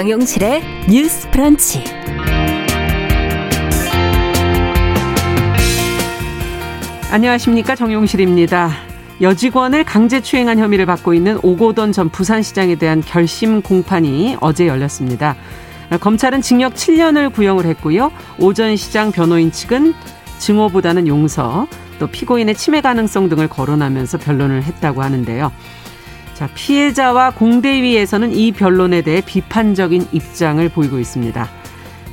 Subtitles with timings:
[0.00, 1.84] 정용실의 뉴스 프런치.
[7.10, 8.70] 안녕하십니까 정용실입니다.
[9.20, 15.36] 여직원을 강제 추행한 혐의를 받고 있는 오고돈 전 부산시장에 대한 결심 공판이 어제 열렸습니다.
[16.00, 18.10] 검찰은 징역 7년을 구형을 했고요.
[18.38, 19.92] 오전 시장 변호인 측은
[20.38, 21.66] 증오보다는 용서,
[21.98, 25.52] 또 피고인의 침해 가능성 등을 거론하면서 변론을 했다고 하는데요.
[26.40, 31.46] 자, 피해자와 공대위에서는 이 변론에 대해 비판적인 입장을 보이고 있습니다.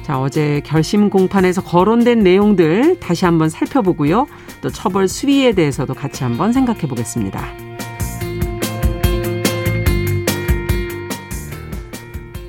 [0.03, 4.27] 자, 어제 결심 공판에서 거론된 내용들 다시 한번 살펴보고요.
[4.59, 7.41] 또 처벌 수위에 대해서도 같이 한번 생각해 보겠습니다.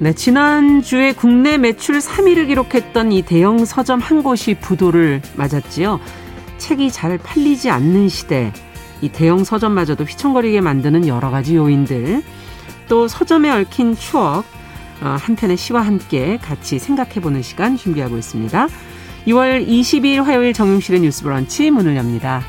[0.01, 6.01] 네, 지난주에 국내 매출 3위를 기록했던 이 대형 서점 한 곳이 부도를 맞았지요.
[6.57, 8.53] 책이 잘 팔리지 않는 시대,
[9.01, 12.23] 이 대형 서점마저도 휘청거리게 만드는 여러 가지 요인들,
[12.89, 14.45] 또 서점에 얽힌 추억,
[15.01, 18.69] 어, 한 편의 시와 함께 같이 생각해보는 시간 준비하고 있습니다.
[19.27, 22.43] 2월 22일 화요일 정용실의 뉴스 브런치 문을 엽니다.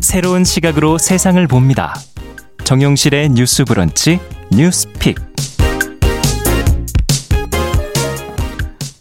[0.00, 1.94] 새로운 시각으로 세상을 봅니다.
[2.64, 4.20] 정용실의 뉴스 브런치
[4.50, 5.16] 뉴스 픽.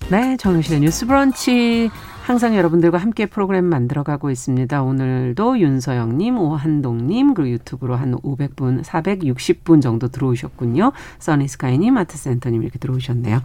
[0.09, 1.89] 네, 정용실의 뉴스 브런치
[2.23, 4.81] 항상 여러분들과 함께 프로그램 만들어가고 있습니다.
[4.81, 10.91] 오늘도 윤서영님, 오한동님, 그리고 유튜브로 한 500분, 460분 정도 들어오셨군요.
[11.19, 13.41] 써니스카이님, 아트센터님 이렇게 들어오셨네요.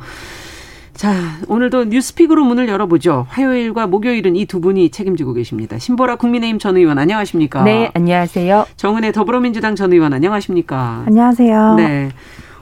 [0.94, 1.14] 자,
[1.48, 3.26] 오늘도 뉴스픽으로 문을 열어보죠.
[3.28, 5.78] 화요일과 목요일은 이 두 분이 책임지고 계십니다.
[5.78, 7.62] 신보라 국민의힘 전 의원 안녕하십니까?
[7.62, 8.66] 네, 안녕하세요.
[8.76, 11.04] 정은혜 더불어민주당 전 의원 안녕하십니까?
[11.06, 11.74] 안녕하세요.
[11.76, 12.10] 네.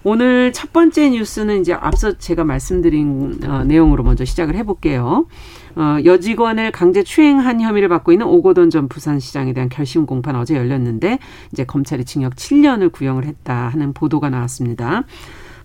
[0.02, 5.26] 오늘 첫 번째 뉴스는 이제 앞서 제가 말씀드린 어, 내용으로 먼저 시작을 해볼게요.
[5.76, 11.18] 어, 여직원을 강제 추행한 혐의를 받고 있는 오고돈 전 부산시장에 대한 결심 공판 어제 열렸는데
[11.52, 15.04] 이제 검찰이 징역 7년을 구형을 했다 하는 보도가 나왔습니다.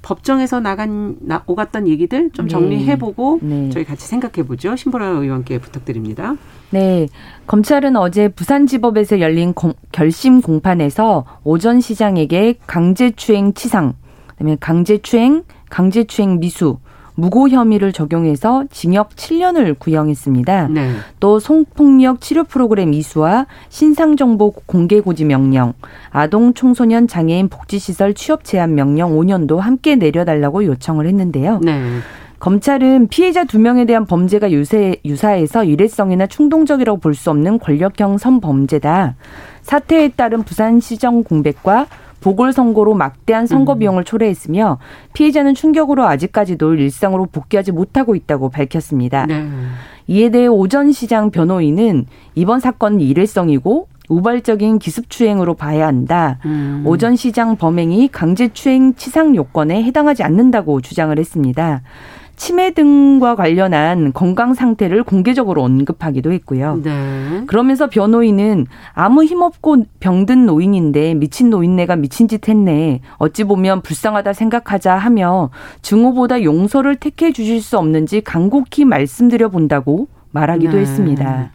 [0.02, 3.56] 법정에서 나간 나, 오갔던 얘기들 좀 정리해보고 네.
[3.62, 3.70] 네.
[3.72, 4.76] 저희 같이 생각해보죠.
[4.76, 6.36] 신보라 의원께 부탁드립니다.
[6.70, 7.08] 네,
[7.48, 13.96] 검찰은 어제 부산지법에서 열린 공, 결심 공판에서 오전 시장에게 강제추행 치상,
[14.38, 16.78] 그다음에 강제추행, 강제추행 미수,
[17.16, 20.68] 무고 혐의를 적용해서 징역 7년을 구형했습니다.
[20.68, 20.92] 네.
[21.22, 25.74] 또 성폭력 치료 프로그램 이수와 신상정보 공개 고지 명령,
[26.10, 31.62] 아동 청소년 장애인 복지시설 취업 제한 명령 5년도 함께 내려달라고 요청을 했는데요.
[31.64, 31.82] 네.
[32.40, 39.16] 검찰은 피해자 두 명에 대한 범죄가 유세, 유사해서 일회성이나 충동적이라고 볼 수 없는 권력형 선범죄다.
[39.62, 41.88] 사태에 따른 부산시정 공백과
[42.26, 43.80] 보궐선거로 막대한 선거 음.
[43.80, 44.80] 비용을 초래했으며
[45.14, 49.28] 피해자는 충격으로 아직까지도 일상으로 복귀하지 못하고 있다고 밝혔습니다.
[49.28, 49.48] 네.
[50.08, 56.40] 이에 대해 오전 시장 변호인은 이번 사건은 일회성이고 우발적인 기습추행으로 봐야 한다.
[56.46, 56.82] 음.
[56.86, 61.82] 오전 시장 범행이 강제추행 치상 요건에 해당하지 않는다고 주장을 했습니다.
[62.36, 66.82] 치매 등과 관련한 건강 상태를 공개적으로 언급하기도 했고요.
[66.84, 67.44] 네.
[67.48, 73.02] 그러면서 변호인은 아무 힘없고 병든 노인인데 미친 노인네가 미친 짓 했네.
[73.18, 75.50] 어찌 보면 불쌍하다 생각하자 하며
[75.82, 80.80] 증오보다 용서를 택해 주실 수 없는지 간곡히 말씀드려 본다고 말하기도 네.
[80.80, 81.52] 했습니다.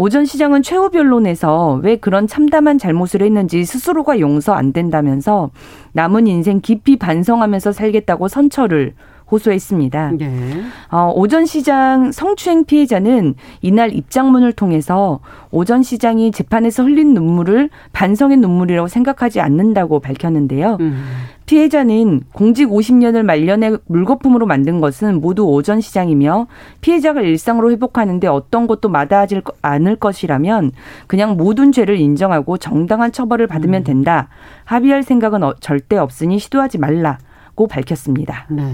[0.00, 5.50] 오전 시장은 최후 변론에서 왜 그런 참담한 잘못을 했는지 스스로가 용서 안 된다면서
[5.92, 8.94] 남은 인생 깊이 반성하면서 살겠다고 선처를
[9.30, 10.12] 호소했습니다.
[10.18, 10.62] 네.
[10.90, 18.88] 어, 오전 시장 성추행 피해자는 이날 입장문을 통해서 오전 시장이 재판에서 흘린 눈물을 반성의 눈물이라고
[18.88, 20.78] 생각하지 않는다고 밝혔는데요.
[20.80, 21.04] 음.
[21.48, 26.46] 피해자는 공직 50년을 말년에 물거품으로 만든 것은 모두 오전 시장이며
[26.82, 30.72] 피해자가 일상으로 회복하는데 어떤 것도 마다하지 않을 것이라면
[31.06, 33.84] 그냥 모든 죄를 인정하고 정당한 처벌을 받으면 음.
[33.84, 34.28] 된다.
[34.64, 38.46] 합의할 생각은 어, 절대 없으니 시도하지 말라고 밝혔습니다.
[38.50, 38.70] 네.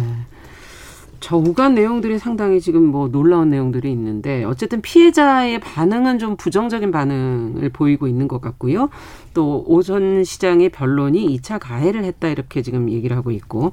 [1.25, 7.71] 저 오간 내용들이 상당히 지금 뭐 놀라운 내용들이 있는데 어쨌든 피해자의 반응은 좀 부정적인 반응을
[7.71, 8.91] 보이고 있는 것 같고요.
[9.33, 13.73] 또 오전 시장의 변론이 2차 가해를 했다 이렇게 지금 얘기를 하고 있고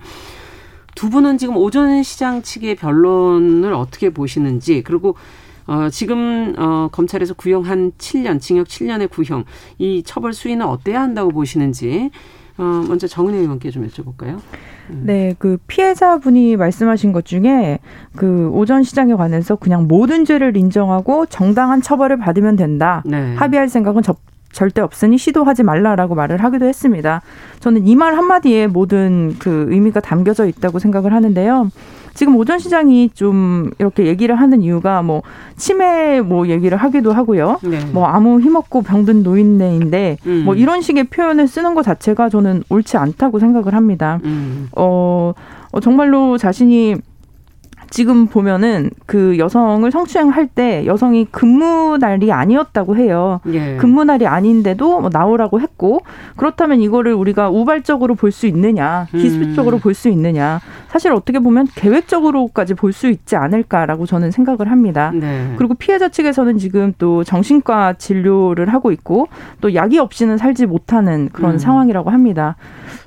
[0.95, 5.17] 두 분은 지금 오전 시장 측의 변론을 어떻게 보시는지 그리고
[5.67, 9.43] 어, 지금 어, 검찰에서 구형한 7년 징역 7년의 구형
[9.77, 12.11] 이 처벌 수위는 어때야 한다고 보시는지
[12.61, 14.39] 어, 먼저 정은혜 의원께 좀 여쭤볼까요?
[14.91, 15.03] 음.
[15.05, 17.79] 네, 그 피해자분이 말씀하신 것 중에
[18.15, 23.01] 그 오전 시장에 관해서 그냥 모든 죄를 인정하고 정당한 처벌을 받으면 된다.
[23.03, 23.33] 네.
[23.35, 24.17] 합의할 생각은 접,
[24.51, 27.21] 절대 없으니 시도하지 말라라고 말을 하기도 했습니다.
[27.61, 31.69] 저는 이 말 한마디에 모든 그 의미가 담겨져 있다고 생각을 하는데요.
[32.13, 35.21] 지금 오전 시장이 좀 이렇게 얘기를 하는 이유가 뭐
[35.55, 37.59] 치매 뭐 얘기를 하기도 하고요.
[37.63, 37.79] 네.
[37.93, 40.41] 뭐 아무 힘없고 병든 노인네인데 음.
[40.43, 44.19] 뭐 이런 식의 표현을 쓰는 것 자체가 저는 옳지 않다고 생각을 합니다.
[44.23, 44.67] 음.
[44.75, 45.33] 어,
[45.71, 46.95] 어 정말로 자신이
[47.91, 53.41] 지금 보면은 그 여성을 성추행할 때 여성이 근무 날이 아니었다고 해요.
[53.51, 53.75] 예.
[53.75, 55.99] 근무 날이 아닌데도 뭐 나오라고 했고
[56.37, 59.79] 그렇다면 이거를 우리가 우발적으로 볼 수 있느냐, 기습적으로 음.
[59.81, 60.61] 볼수 있느냐.
[60.91, 65.11] 사실 어떻게 보면 계획적으로까지 볼 수 있지 않을까라고 저는 생각을 합니다.
[65.15, 65.53] 네.
[65.57, 69.27] 그리고 피해자 측에서는 지금 또 정신과 진료를 하고 있고
[69.61, 71.57] 또 약이 없이는 살지 못하는 그런 음.
[71.57, 72.57] 상황이라고 합니다.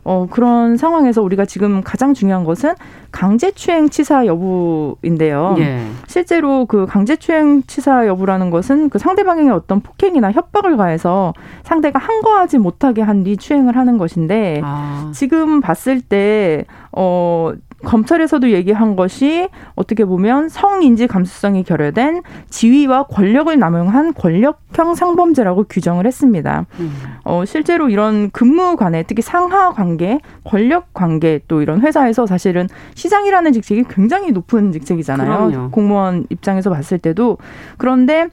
[0.05, 2.75] 어, 그런 상황에서 우리가 지금 가장 중요한 것은
[3.11, 5.57] 강제추행 치사 여부인데요.
[5.59, 5.87] 예.
[6.07, 11.33] 실제로 그 강제추행 치사 여부라는 것은 그 상대방에게 어떤 폭행이나 협박을 가해서
[11.63, 15.11] 상대가 항거하지 못하게 한 뒤 추행을 하는 것인데 아.
[15.15, 16.65] 지금 봤을 때
[16.97, 17.53] 어,
[17.85, 26.65] 검찰에서도 얘기한 것이 어떻게 보면 성인지 감수성이 결여된 지위와 권력을 남용한 권력형 상범죄라고 규정을 했습니다.
[26.81, 26.93] 음.
[27.25, 33.85] 어, 실제로 이런 근무관에 특히 상하 관계, 권력 관계 또 이런 회사에서 사실은 시장이라는 직책이
[33.91, 35.51] 굉장히 높은 직책이잖아요.
[35.51, 35.71] 그럼요.
[35.71, 37.37] 공무원 입장에서 봤을 때도
[37.77, 38.29] 그런데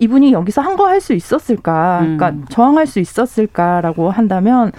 [0.00, 1.98] 이분이 여기서 한 거 할 수 있었을까?
[2.00, 2.44] 그러니까 음.
[2.48, 4.72] 저항할 수 있었을까라고 한다면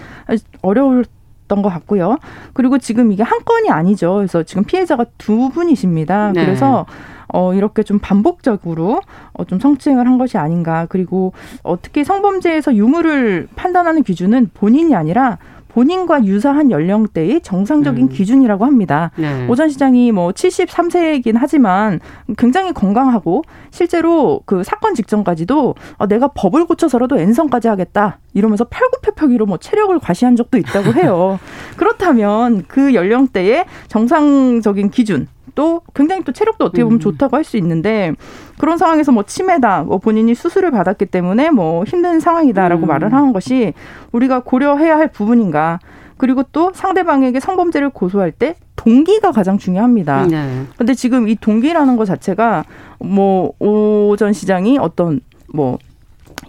[0.62, 1.04] 어려울
[1.48, 2.18] 것 같고요.
[2.52, 4.14] 그리고 지금 이게 한 건이 아니죠.
[4.14, 6.32] 그래서 지금 피해자가 두 분이십니다.
[6.32, 6.44] 네.
[6.44, 6.86] 그래서
[7.28, 9.00] 어, 이렇게 좀 반복적으로
[9.32, 10.86] 어, 좀 성추행을 한 것이 아닌가.
[10.88, 11.32] 그리고
[11.62, 15.38] 어, 특히 성범죄에서 유무를 판단하는 기준은 본인이 아니라
[15.74, 18.08] 본인과 유사한 연령대의 정상적인 음.
[18.08, 19.10] 기준이라고 합니다.
[19.16, 19.46] 네.
[19.48, 21.98] 오전 시장이 뭐 73세이긴 하지만
[22.38, 23.42] 굉장히 건강하고
[23.72, 30.36] 실제로 그 사건 직전까지도 어, 내가 법을 고쳐서라도 N성까지 하겠다 이러면서 팔굽혀펴기로 뭐 체력을 과시한
[30.36, 31.38] 적도 있다고 해요.
[31.78, 37.00] 그렇다면 그 연령대의 정상적인 기준 또 굉장히 또 체력도 어떻게 보면 음.
[37.00, 38.12] 좋다고 할 수 있는데
[38.58, 42.88] 그런 상황에서 뭐 치매다, 뭐 본인이 수술을 받았기 때문에 뭐 힘든 상황이다라고 음.
[42.88, 43.74] 말을 하는 것이
[44.12, 45.78] 우리가 고려해야 할 부분인가.
[46.16, 50.26] 그리고 또 상대방에게 성범죄를 고소할 때 동기가 가장 중요합니다.
[50.26, 50.62] 네.
[50.78, 52.64] 근데 지금 이 동기라는 것 자체가
[53.00, 55.20] 뭐 오전 시장이 어떤
[55.52, 55.78] 뭐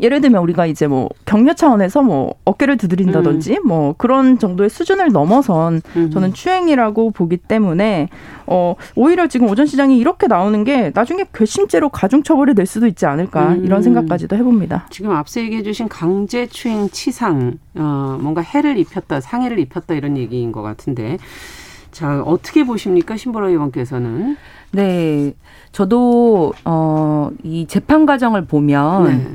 [0.02, 3.68] 예를 들면 우리가 이제 뭐 격려 차원에서 뭐 어깨를 두드린다든지 음.
[3.68, 6.12] 뭐 그런 정도의 수준을 넘어선 음.
[6.12, 8.10] 저는 추행이라고 보기 때문에
[8.48, 13.06] 어 오히려 지금 오전 시장이 이렇게 나오는 게 나중에 괘씸죄로 가중 처벌이 될 수도 있지
[13.06, 13.66] 않을까 음.
[13.66, 14.88] 이런 생각까지도 해봅니다.
[14.90, 20.62] 지금 앞서 얘기해주신 강제 추행 치상 어 뭔가 해를 입혔다 상해를 입혔다 이런 얘기인 것
[20.62, 21.18] 같은데
[21.92, 24.38] 자 어떻게 보십니까 신보라 의원께서는?
[24.72, 25.34] 네,
[25.72, 29.04] 저도 어 이 재판 과정을 보면.
[29.08, 29.28] 네.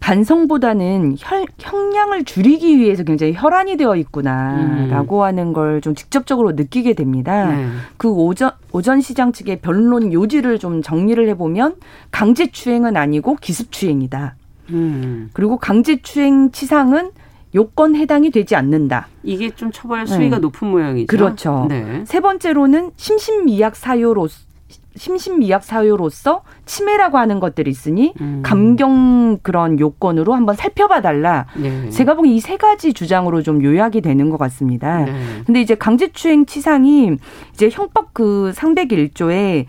[0.00, 5.22] 반성보다는 혈, 형량을 줄이기 위해서 굉장히 혈안이 되어 있구나라고 음.
[5.22, 7.46] 하는 걸 좀 직접적으로 느끼게 됩니다.
[7.54, 7.68] 네.
[7.96, 11.76] 그 오전 오전 시장 측의 변론 요지를 좀 정리를 해보면
[12.10, 14.34] 강제 추행은 아니고 기습 추행이다.
[14.70, 15.30] 음.
[15.32, 17.10] 그리고 강제 추행 치상은
[17.54, 19.06] 요건 해당이 되지 않는다.
[19.22, 20.40] 이게 좀 처벌 수위가 네.
[20.40, 21.06] 높은 모양이죠.
[21.06, 21.66] 그렇죠.
[21.68, 22.02] 네.
[22.06, 24.26] 세 번째로는 심신미약 사유로
[24.98, 28.42] 심신미약 사유로서 치매라고 하는 것들이 있으니 음.
[28.44, 31.46] 감경 그런 요건으로 한번 살펴봐 달라.
[31.56, 31.88] 네.
[31.90, 35.04] 제가 보기엔 이 세 가지 주장으로 좀 요약이 되는 것 같습니다.
[35.04, 35.12] 네.
[35.46, 37.12] 근데 이제 강제추행 치상이
[37.52, 39.66] 이제 형법 그 상백 1조에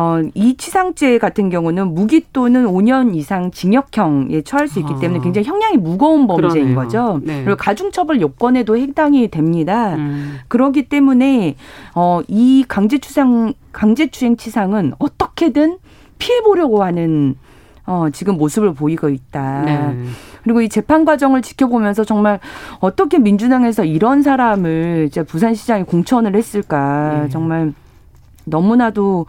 [0.00, 4.98] 어, 이 치상죄 같은 경우는 무기 또는 5년 이상 징역형에 처할 수 있기 아.
[5.00, 6.74] 때문에 굉장히 형량이 무거운 범죄인 그러네요.
[6.76, 7.20] 거죠.
[7.24, 7.42] 네.
[7.42, 9.96] 그리고 가중처벌 요건에도 해당이 됩니다.
[9.96, 10.38] 음.
[10.46, 11.56] 그렇기 때문에
[11.96, 15.78] 어, 이 강제추상 강제추행 치상은 어떻게든
[16.18, 17.34] 피해 보려고 하는
[17.84, 19.62] 어, 지금 모습을 보이고 있다.
[19.62, 20.04] 네.
[20.44, 22.38] 그리고 이 재판 과정을 지켜보면서 정말
[22.78, 27.22] 어떻게 민주당에서 이런 사람을 이제 부산시장에 공천을 했을까.
[27.24, 27.28] 네.
[27.30, 27.72] 정말
[28.48, 29.26] 너무나도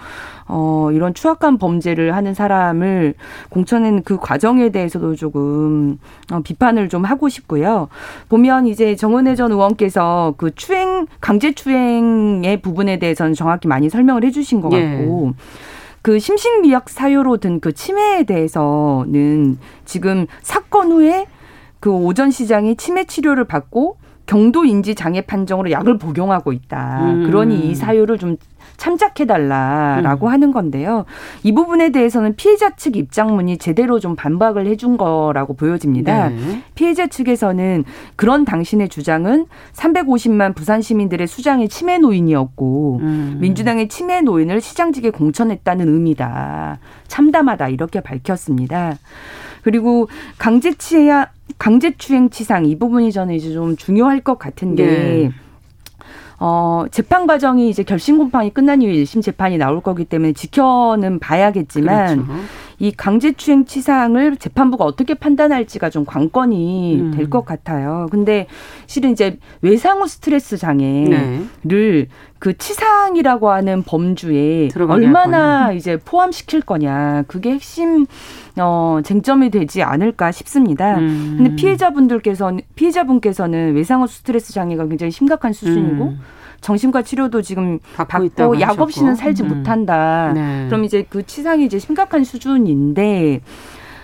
[0.50, 3.13] 어 이런 추악한 범죄를 하는 사람을
[3.50, 6.00] 공천한 그 과정에 대해서도 조금
[6.32, 7.88] 어, 비판을 좀 하고 싶고요.
[8.27, 14.60] 보면 이제 정은혜 전 의원께서 그 추행 강제 추행의 부분에 대해서는 정확히 많이 설명을 해주신
[14.62, 14.98] 것 예.
[14.98, 15.34] 같고.
[15.34, 15.79] 예.
[16.01, 21.25] 그 심신미약 사유로 든 그 치매에 대해서는 지금 사건 후에
[21.79, 23.98] 그 오전 시장이 치매 치료를 받고
[24.30, 27.00] 경도 인지 장애 판정으로 약을 복용하고 있다.
[27.02, 27.24] 음.
[27.26, 28.38] 그러니 이 사유를 좀
[28.78, 30.32] 참작해달라라고 음.
[30.32, 31.06] 하는 건데요.
[31.42, 36.30] 이 부분에 대해서는 피해자 측 입장문이 제대로 좀 반박을 해준 거라고 보여집니다.
[36.30, 36.62] 네.
[36.76, 43.38] 피해자 측에서는 그런 당신의 주장은 350만 부산 시민들의 수장의 치매 노인이었고 음.
[43.42, 46.78] 민주당의 치매 노인을 시장직에 공천했다는 의미다.
[47.08, 48.96] 참담하다 이렇게 밝혔습니다.
[49.63, 54.86] 그리고 강제치야 강제추행치상 이 부분이 저는 이제 좀 중요할 것 같은데.
[54.86, 55.32] 네.
[56.42, 62.25] 어, 재판 과정이 이제 결심 공판이 끝난 이후에 1심 재판이 나올 거기 때문에 지켜는 봐야겠지만
[62.25, 62.44] 그렇죠.
[62.80, 67.12] 이 강제추행 치상을 재판부가 어떻게 판단할지가 좀 관건이 음.
[67.12, 68.08] 될것 같아요.
[68.10, 68.48] 근데
[68.88, 72.08] 실은 이제 외상후 스트레스 장애를 네.
[72.40, 75.72] 그 치상이라고 하는 범주에 얼마나 하거나.
[75.74, 77.24] 이제 포함시킬 거냐.
[77.28, 78.06] 그게 핵심
[78.58, 80.98] 어, 쟁점이 되지 않을까 싶습니다.
[81.00, 81.36] 음.
[81.38, 86.20] 근데 피해자분들께서는 피해자분께서는 외상후 스트레스 장애가 굉장히 심각한 수준이고 음.
[86.62, 89.50] 정신과 치료도 지금 받고, 받고 약 없이는 살지 음.
[89.50, 90.32] 못한다.
[90.34, 90.66] 네.
[90.68, 93.42] 그럼 이제 그 치상이 이제 심각한 수준인데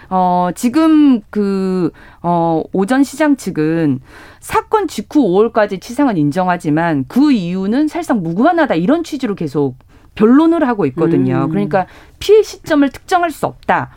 [0.10, 4.00] 어, 지금 그, 어, 오전 시장 측은
[4.40, 9.76] 사건 직후 5월까지 치상은 인정하지만 그 이유는 사실상 무관하다 이런 취지로 계속
[10.16, 11.46] 변론을 하고 있거든요.
[11.46, 11.50] 음.
[11.50, 11.88] 그러니까
[12.20, 13.92] 피해 시점을 특정할 수 없다.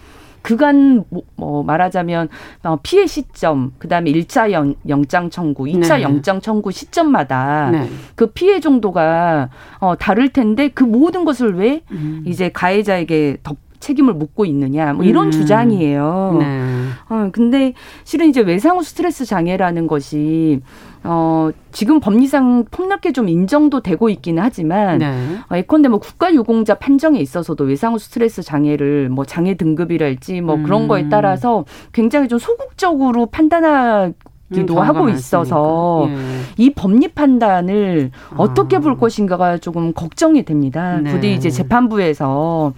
[0.49, 2.31] 그간 뭐, 뭐 말하자면
[2.63, 6.03] 어, 피해 시점, 그다음에 1차 영, 영장 청구, 2차 네.
[6.03, 7.87] 영장 청구 시점마다 네.
[8.15, 12.25] 그 피해 정도가 어 다를 텐데 그 모든 것을 왜 음.
[12.27, 15.31] 이제 가해자에게 덮 책임을 묻고 있느냐 뭐 이런 음.
[15.31, 16.37] 주장이에요.
[16.41, 16.85] 네.
[17.09, 20.61] 어 근데 실은 이제 외상후 스트레스 장애라는 것이
[21.05, 25.37] 어, 지금 법리상 폭넓게 좀 인정도 되고 있기는 하지만 네.
[25.51, 30.63] 어, 예컨대 뭐 국가유공자 판정에 있어서도 외상후 스트레스 장애를 뭐 장애 등급이랄지 뭐 음.
[30.65, 34.13] 그런 거에 따라서 굉장히 좀 소극적으로 판단하
[34.53, 36.17] 기도 음, 하고 있어서 예.
[36.57, 38.35] 이 법리 판단을 아.
[38.39, 41.01] 어떻게 볼 것인가가 조금 걱정이 됩니다.
[41.03, 41.11] 네.
[41.13, 42.73] 부디 이제 재판부에서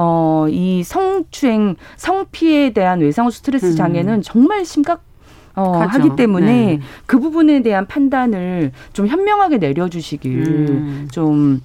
[0.00, 3.76] 어, 이 성추행, 성피해에 대한 외상후 스트레스 음.
[3.76, 4.22] 장애는 음.
[4.22, 5.02] 정말 심각
[5.56, 6.80] 어, 하기 때문에 네.
[7.06, 11.08] 그 부분에 대한 판단을 좀 현명하게 내려주시길 음.
[11.10, 11.60] 좀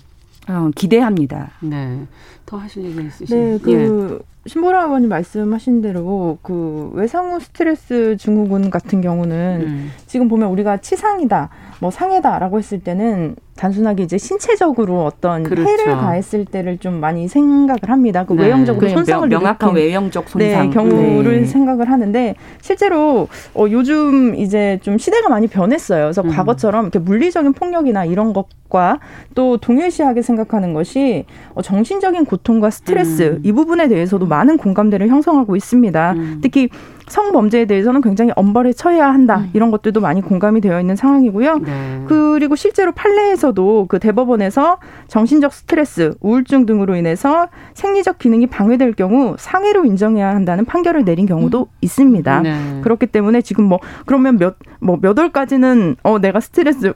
[0.49, 1.51] 어, 기대합니다.
[1.61, 2.07] 네.
[2.47, 3.51] 더 하실 얘기 있으신가요?
[3.51, 4.49] 네, 그 예.
[4.49, 9.91] 신보라 의원님 말씀하신 대로 그 외상후 스트레스 증후군 같은 경우는 음.
[10.07, 11.49] 지금 보면 우리가 치상이다,
[11.79, 15.69] 뭐 상해다라고 했을 때는 단순하게 이제 신체적으로 어떤 그렇죠.
[15.69, 18.25] 해를 가했을 때를 좀 많이 생각을 합니다.
[18.25, 18.43] 그 네.
[18.43, 21.45] 외형적으로 손상을 명확한 외형적 손상 네, 경우를 네.
[21.45, 26.05] 생각을 하는데 실제로 어, 요즘 이제 좀 시대가 많이 변했어요.
[26.05, 26.29] 그래서 음.
[26.29, 28.99] 과거처럼 이렇게 물리적인 폭력이나 이런 것과
[29.35, 33.41] 또 동일시하게 생각하는 것이 어, 정신적인 고통과 스트레스 음.
[33.43, 36.13] 이 부분에 대해서도 많은 공감대를 형성하고 있습니다.
[36.13, 36.39] 음.
[36.41, 36.69] 특히
[37.07, 39.49] 성범죄에 대해서는 굉장히 엄벌에 처해야 한다 음.
[39.53, 41.57] 이런 것들도 많이 공감이 되어 있는 상황이고요.
[41.59, 42.03] 네.
[42.07, 49.85] 그리고 실제로 판례에서도 그 대법원에서 정신적 스트레스, 우울증 등으로 인해서 생리적 기능이 방해될 경우 상해로
[49.85, 51.77] 인정해야 한다는 판결을 내린 경우도 음.
[51.81, 52.41] 있습니다.
[52.41, 52.79] 네.
[52.83, 56.93] 그렇기 때문에 지금 뭐 그러면 몇 뭐몇 월까지는 어 내가 스트레스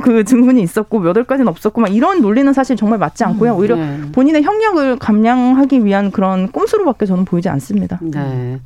[0.00, 3.52] 그 증후군이 있었고 몇 월까지는 없었고 막 이런 논리는 사실 정말 맞지 않고요.
[3.52, 4.00] 음, 오히려 네.
[4.12, 7.98] 본인의 형량을 감량하기 위한 그런 꼼수로밖에 저는 보이지 않습니다.
[8.02, 8.58] 네.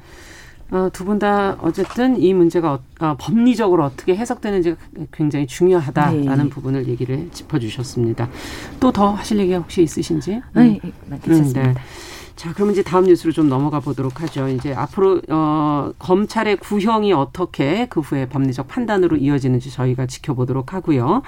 [0.71, 4.77] 어, 두분 다 어쨌든 이 문제가 어, 어, 법리적으로 어떻게 해석되는지가
[5.13, 6.49] 굉장히 중요하다라는 네.
[6.51, 8.29] 부분을 얘기를 짚어주셨습니다.
[8.81, 10.41] 또 더 하실 얘기가 혹시 있으신지?
[10.55, 10.81] 네,
[11.23, 11.61] 괜찮습니다.
[11.63, 11.81] 음, 네.
[12.35, 14.49] 자, 그럼 이제 다음 뉴스로 좀 넘어가 보도록 하죠.
[14.49, 21.23] 이제 앞으로 어 검찰의 구형이 어떻게 그 후에 법리적 판단으로 이어지는지 저희가 지켜보도록 하고요.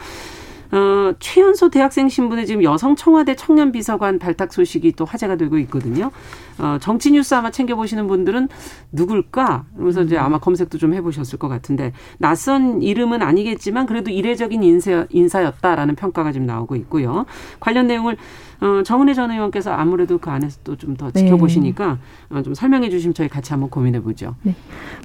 [0.70, 6.10] 어, 최연소 대학생 신분의 지금 여성 청와대 청년 비서관 발탁 소식이 또 화제가 되고 있거든요.
[6.58, 8.48] 어, 정치 뉴스 아마 챙겨 보시는 분들은
[8.92, 9.66] 누굴까?
[9.78, 15.94] 그래서 이제 아마 검색도 좀 해보셨을 것 같은데 낯선 이름은 아니겠지만 그래도 이례적인 인사, 인사였다라는
[15.94, 17.24] 평가가 지금 나오고 있고요.
[17.60, 18.16] 관련 내용을
[18.60, 21.20] 어, 정은혜 전 의원께서 아무래도 그 안에서 또 좀더 네.
[21.20, 21.98] 지켜보시니까
[22.30, 24.34] 어, 좀 설명해 주시면 저희 같이 한번 고민해 보죠.
[24.42, 24.54] 네.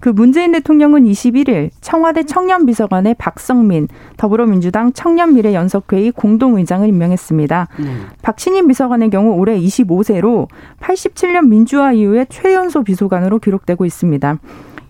[0.01, 7.67] 그 문재인 대통령은 21일 청와대 청년비서관의 박성민 더불어민주당 청년미래 연석회의 공동의장을 임명했습니다.
[7.79, 7.85] 네.
[8.21, 10.47] 박신임 비서관의 경우 올해 25세로
[10.79, 14.39] 87년 민주화 이후에 최연소 비서관으로 기록되고 있습니다.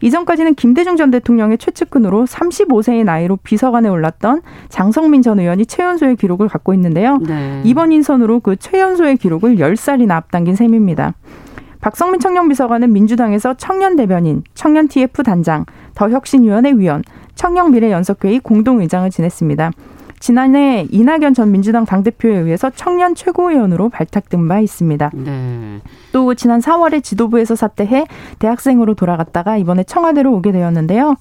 [0.03, 6.74] 이전까지는 김대중 전 대통령의 최측근으로 35세의 나이로 비서관에 올랐던 장성민 전 의원이 최연소의 기록을 갖고
[6.74, 7.19] 있는데요.
[7.19, 7.62] 네.
[7.63, 11.13] 이번 인선으로 그 최연소의 기록을 10살이나 앞당긴 셈입니다.
[11.79, 17.01] 박성민 청년비서관은 민주당에서 청년 대변인, 청년 TF 단장, 더혁신위원회 위원,
[17.36, 19.72] 청년미래연석회의 공동의장을 지냈습니다.
[20.24, 25.12] 지난해 이낙연 전 민주당 당대표에 의해서 청년 최고위원으로 발탁된 바 있습니다.
[25.15, 25.82] 네.
[26.13, 28.06] 또 지난 4월에 지도부에서 사퇴해
[28.39, 31.18] 대학생으로 돌아갔다가 이번에 청와대로 오게 되었는데요.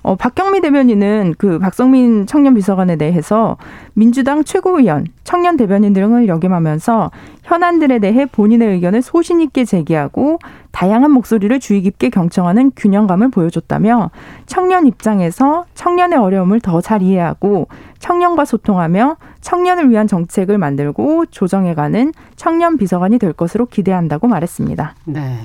[0.00, 3.58] 어, 박경미 대변인은 그 박성민 청년 비서관에 대해서
[3.98, 7.10] 민주당 최고위원, 청년 대변인 등을 역임하면서
[7.44, 10.38] 현안들에 대해 본인의 의견을 소신 있게 제기하고
[10.70, 14.10] 다양한 목소리를 주의 깊게 경청하는 균형감을 보여줬다며
[14.44, 22.76] 청년 입장에서 청년의 어려움을 더 잘 이해하고 청년과 소통하며 청년을 위한 정책을 만들고 조정해가는 청년
[22.76, 24.94] 비서관이 될 것으로 기대한다고 말했습니다.
[25.06, 25.38] 네.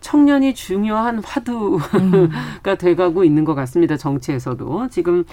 [0.00, 2.30] 청년이 중요한 화두가 음.
[2.78, 3.96] 돼가고 있는 것 같습니다.
[3.96, 4.88] 정치에서도.
[4.90, 5.24] 지금,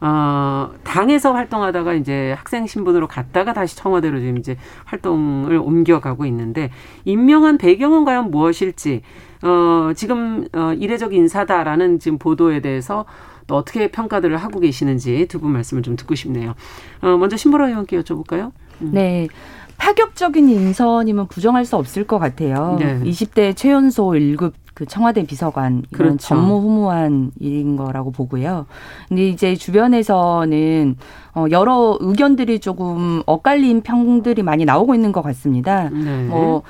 [0.00, 6.70] 어, 당에서 활동하다가 이제 학생 신분으로 갔다가 다시 청와대로 지금 이제 활동을 옮겨가고 있는데,
[7.04, 9.02] 임명한 배경은 과연 무엇일지,
[9.42, 13.04] 어, 지금, 어, 이례적 인사다라는 지금 보도에 대해서
[13.46, 16.54] 또 어떻게 평가들을 하고 계시는지 두 분 말씀을 좀 듣고 싶네요.
[17.02, 18.52] 어, 먼저 신보라 의원께 여쭤볼까요?
[18.82, 18.90] 음.
[18.92, 19.28] 네.
[19.76, 22.76] 파격적인 인선이면 부정할 수 없을 것 같아요.
[22.78, 23.00] 네.
[23.02, 26.28] 20대 최연소 1급 그 청와대 비서관 이런 그렇죠.
[26.28, 28.64] 전무후무한 일인 거라고 보고요.
[29.10, 30.96] 근데 이제 주변에서는
[31.34, 35.90] 어 여러 의견들이 조금 엇갈린 평들이 많이 나오고 있는 것 같습니다.
[35.90, 36.24] 네.
[36.28, 36.62] 뭐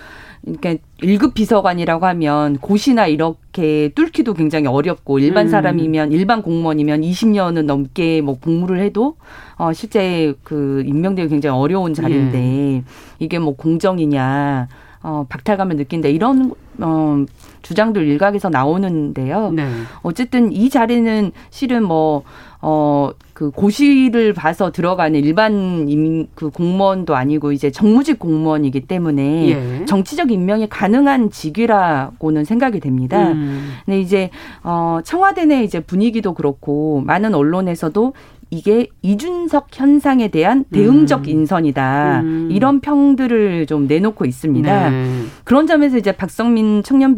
[0.42, 5.50] 그러니까 1급 비서관이라고 하면 고시나 이렇게 뚫기도 굉장히 어렵고 일반 음.
[5.50, 9.14] 사람이면 일반 공무원이면 20년은 넘게 뭐 공무를 해도
[9.56, 12.82] 어 실제 그 임명되기 굉장히 어려운 자리인데 예.
[13.20, 14.66] 이게 뭐 공정이냐
[15.04, 16.52] 어 박탈감을 느낀다 이런
[16.82, 17.24] 어
[17.62, 19.50] 주장들 일각에서 나오는데요.
[19.52, 19.68] 네.
[20.02, 22.24] 어쨌든 이 자리는 실은 뭐
[22.62, 29.84] 어, 그 고시를 봐서 들어가는 일반 임, 그 공무원도 아니고 이제 정무직 공무원이기 때문에 예.
[29.86, 33.32] 정치적 임명이 가능한 직위라고는 생각이 됩니다.
[33.32, 33.76] 음.
[33.86, 34.30] 근데 이제
[34.62, 38.12] 어, 청와대 내 이제 분위기도 그렇고 많은 언론에서도
[38.50, 41.28] 이게 이준석 현상에 대한 대응적 음.
[41.28, 42.20] 인선이다.
[42.20, 42.48] 음.
[42.50, 44.90] 이런 평들을 좀 내놓고 있습니다.
[44.90, 45.22] 네.
[45.44, 47.14] 그런 점에서 이제 박성민 청년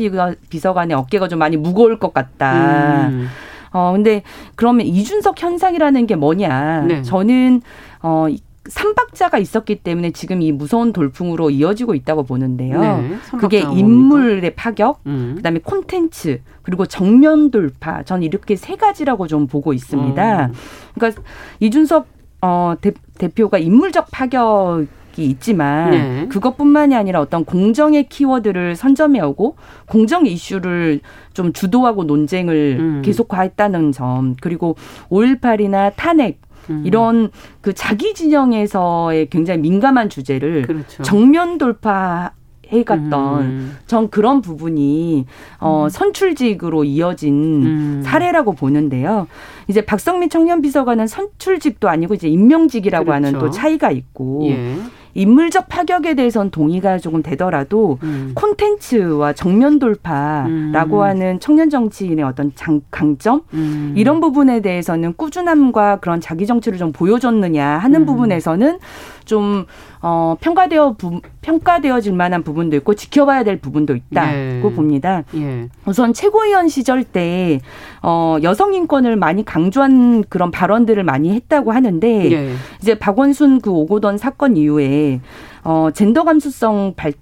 [0.51, 3.09] 비서관의 어깨가 좀 많이 무거울 것 같다.
[3.09, 3.29] 음.
[3.73, 4.23] 어, 근데
[4.55, 6.83] 그러면 이준석 현상이라는 게 뭐냐.
[6.83, 7.03] 네.
[7.03, 7.63] 저는,
[8.03, 8.27] 어,
[8.69, 12.81] 삼박자가 있었기 때문에 지금 이 무서운 돌풍으로 이어지고 있다고 보는데요.
[12.81, 14.55] 네, 그게 인물의 뭡니까?
[14.57, 15.35] 파격, 음.
[15.37, 18.03] 그다음에 콘텐츠, 그리고 정면 돌파.
[18.05, 20.47] 전 이렇게 세 가지라고 좀 보고 있습니다.
[20.47, 20.53] 음.
[20.95, 21.23] 그러니까
[21.59, 22.07] 이준석
[22.43, 24.87] 어, 대, 대표가 인물적 파격
[25.19, 26.27] 이 있지만 네.
[26.29, 31.01] 그것뿐만이 아니라 어떤 공정의 키워드를 선점해 오고 공정 이슈를
[31.35, 33.03] 좀 주도하고 논쟁을 음.
[33.05, 34.77] 계속화했다는 점 그리고
[35.11, 36.41] 5.18이나 탄핵
[36.71, 36.83] 음.
[36.85, 41.03] 이런 그 자기 진영에서의 굉장히 민감한 주제를 그렇죠.
[41.03, 42.33] 정면 돌파
[42.73, 43.77] 해갔던 음.
[43.87, 45.27] 전 그런 부분이
[45.61, 45.89] 어 음.
[45.89, 48.03] 선출직으로 이어진 음.
[48.05, 49.29] 사례라고 보는데요.
[49.69, 53.27] 이제 박성민 청년 비서관은 선출직도 아니고 이제 임명직이라고 그렇죠.
[53.27, 54.77] 하는 또 차이가 있고 예.
[55.15, 58.33] 인물적 파격에 대해서는 동의가 조금 되더라도 음.
[58.35, 61.03] 콘텐츠와 정면 돌파라고 음.
[61.03, 63.95] 하는 청년 정치인의 어떤 장, 강점 음.
[63.97, 68.07] 이런 부분에 대해서는 꾸준함과 그런 자기 정치를 좀 보여줬느냐 하는 음.
[68.07, 68.79] 부분에서는
[69.25, 69.67] 좀
[70.01, 74.61] 어, 평가되어 부, 평가되어질 만한 부분도 있고 지켜봐야 될 부분도 있다고 예.
[74.75, 75.25] 봅니다.
[75.35, 75.69] 예.
[75.87, 77.61] 우선 최고위원 시절 때
[78.03, 82.55] 어, 여성 인권을 많이 강조한 그런 발언들을 많이 했다고 하는데 예.
[82.81, 85.21] 이제 박원순 그 오고던 사건 이후에
[85.65, 87.13] 어, 젠더 감수성 발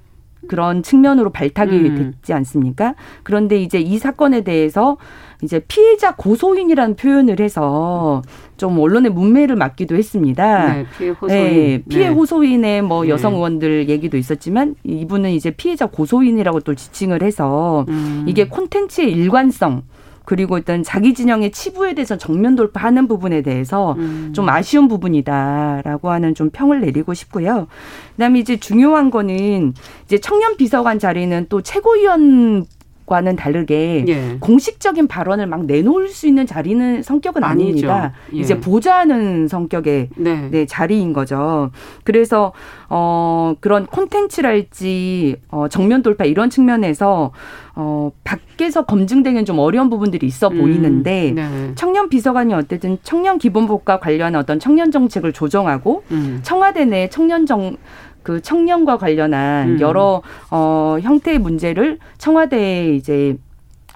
[0.48, 2.12] 그런 측면으로 발탁이 음.
[2.12, 2.94] 됐지 않습니까?
[3.22, 4.96] 그런데 이제 이 사건에 대해서
[5.42, 8.22] 이제 피해자 고소인이라는 표현을 해서
[8.57, 10.74] 좀 언론의 문매를 맞기도 했습니다.
[10.74, 11.31] 네, 피해 호소인.
[11.31, 12.14] 네, 피해 네.
[12.14, 13.11] 호소인의 뭐 네.
[13.11, 18.24] 여성 의원들 얘기도 있었지만 이분은 이제 피해자 고소인이라고 또 지칭을 해서 음.
[18.29, 19.83] 이게 콘텐츠의 일관성
[20.31, 24.31] 그리고 일단 자기 진영의 치부에 대해서 정면 돌파하는 부분에 대해서 음.
[24.33, 27.66] 좀 아쉬운 부분이다라고 하는 좀 평을 내리고 싶고요.
[28.12, 29.74] 그다음에 이제 중요한 거는
[30.05, 32.64] 이제 청년 비서관 자리는 또 최고위원
[33.11, 34.37] 과는 다르게 예.
[34.38, 37.90] 공식적인 발언을 막 내놓을 수 있는 자리는 성격은 아니죠.
[37.90, 38.12] 아닙니다.
[38.33, 38.38] 예.
[38.38, 40.49] 이제 보좌하는 성격의 네.
[40.51, 41.73] 네, 자리인 거죠.
[42.05, 42.53] 그래서
[42.88, 47.33] 어 그런 콘텐츠랄지 어 정면 돌파 이런 측면에서
[47.75, 51.73] 어 밖에서 검증되기는 좀 어려운 부분들이 있어 음, 보이는데 네.
[51.75, 56.40] 청년 비서관이 어쨌든 청년 기본법과 관련한 어떤 청년 정책을 조정하고 음.
[56.44, 57.77] 청와대 내 청년 정
[58.22, 59.80] 그 청년과 관련한 음.
[59.80, 63.37] 여러 어 형태의 문제를 청와대에 이제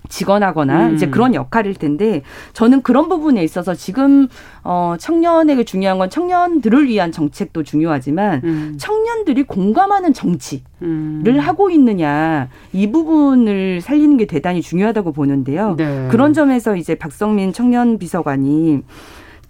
[0.08, 0.94] 직원하거나 음.
[0.94, 4.28] 이제 그런 역할일 텐데 저는 그런 부분에 있어서 지금
[4.62, 8.74] 어 청년에게 중요한 건 청년들을 위한 정책도 중요하지만 음.
[8.78, 11.38] 청년들이 공감하는 정치를 음.
[11.40, 15.74] 하고 있느냐 이 부분을 살리는 게 대단히 중요하다고 보는데요.
[15.76, 16.08] 네.
[16.10, 18.82] 그런 점에서 이제 박성민 청년 비서관이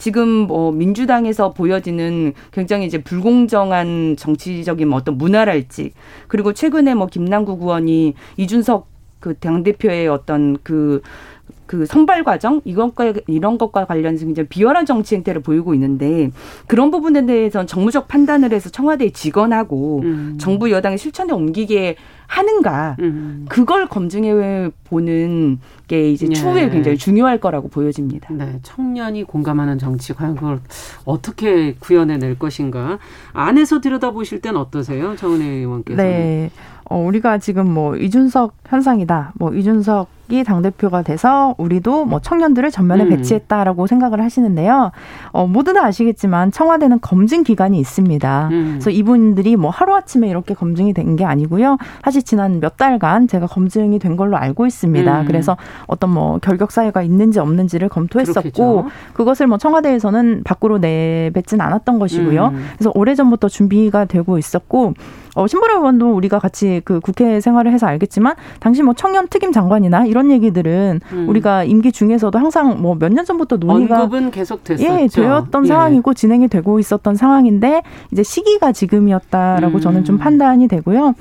[0.05, 5.93] 지금 뭐 민주당에서 보여지는 굉장히 이제 불공정한 정치적인 뭐 어떤 문화랄지
[6.29, 8.87] 그리고 최근에 뭐 김남국 의원이 이준석
[9.21, 11.01] 그 당대표의 어떤 그
[11.67, 16.31] 그 선발 과정 이것과 이런 것과 관련해서 굉장히 비열한 정치 행태를 보이고 있는데
[16.67, 20.39] 그런 부분에 대해서는 정무적 판단을 해서 청와대에 직언하고 음.
[20.39, 21.97] 정부 여당의 실천에 옮기게
[22.27, 23.47] 하는가 음.
[23.49, 26.71] 그걸 검증해 보는 게 이제 추후에 예.
[26.71, 28.33] 굉장히 중요할 거라고 보여집니다.
[28.33, 30.61] 네, 청년이 공감하는 정치 과연 그걸
[31.05, 32.99] 어떻게 구현해 낼 것인가
[33.33, 36.03] 안에서 들여다보실 땐 어떠세요, 정은혜 의원께서?
[36.03, 36.51] 네,
[36.85, 43.05] 어, 우리가 지금 뭐 이준석 현상이다, 뭐 이준석 이 당대표가 돼서 우리도 뭐 청년들을 전면에
[43.05, 43.11] 음.
[43.11, 44.91] 배치했다라고 생각을 하시는데요.
[45.33, 48.49] 어, 모두는 아시겠지만 청와대는 검증 기간이 있습니다.
[48.51, 48.69] 음.
[48.75, 51.77] 그래서 이분들이 뭐 하루아침에 이렇게 검증이 된 게 아니고요.
[52.03, 55.21] 사실 지난 몇 달간 제가 검증이 된 걸로 알고 있습니다.
[55.21, 55.27] 음.
[55.27, 55.57] 그래서
[55.87, 58.87] 어떤 뭐 결격 사유가 있는지 없는지를 검토했었고 그렇겠죠.
[59.13, 62.47] 그것을 뭐 청와대에서는 밖으로 내뱉진 않았던 것이고요.
[62.47, 62.67] 음.
[62.77, 64.95] 그래서 오래전부터 준비가 되고 있었고
[65.35, 70.07] 어, 신보라 의원도 우리가 같이 그 국회 생활을 해서 알겠지만 당시 뭐 청년 특임 장관이나
[70.07, 71.29] 이런 얘기들은 음.
[71.29, 74.93] 우리가 임기 중에서도 항상 뭐 몇 년 전부터 논의가 언급은 계속 됐었죠.
[75.03, 75.69] 예, 되었던 예.
[75.69, 79.81] 상황이고 진행이 되고 있었던 상황인데 이제 시기가 지금이었다라고 음.
[79.81, 81.15] 저는 좀 판단이 되고요.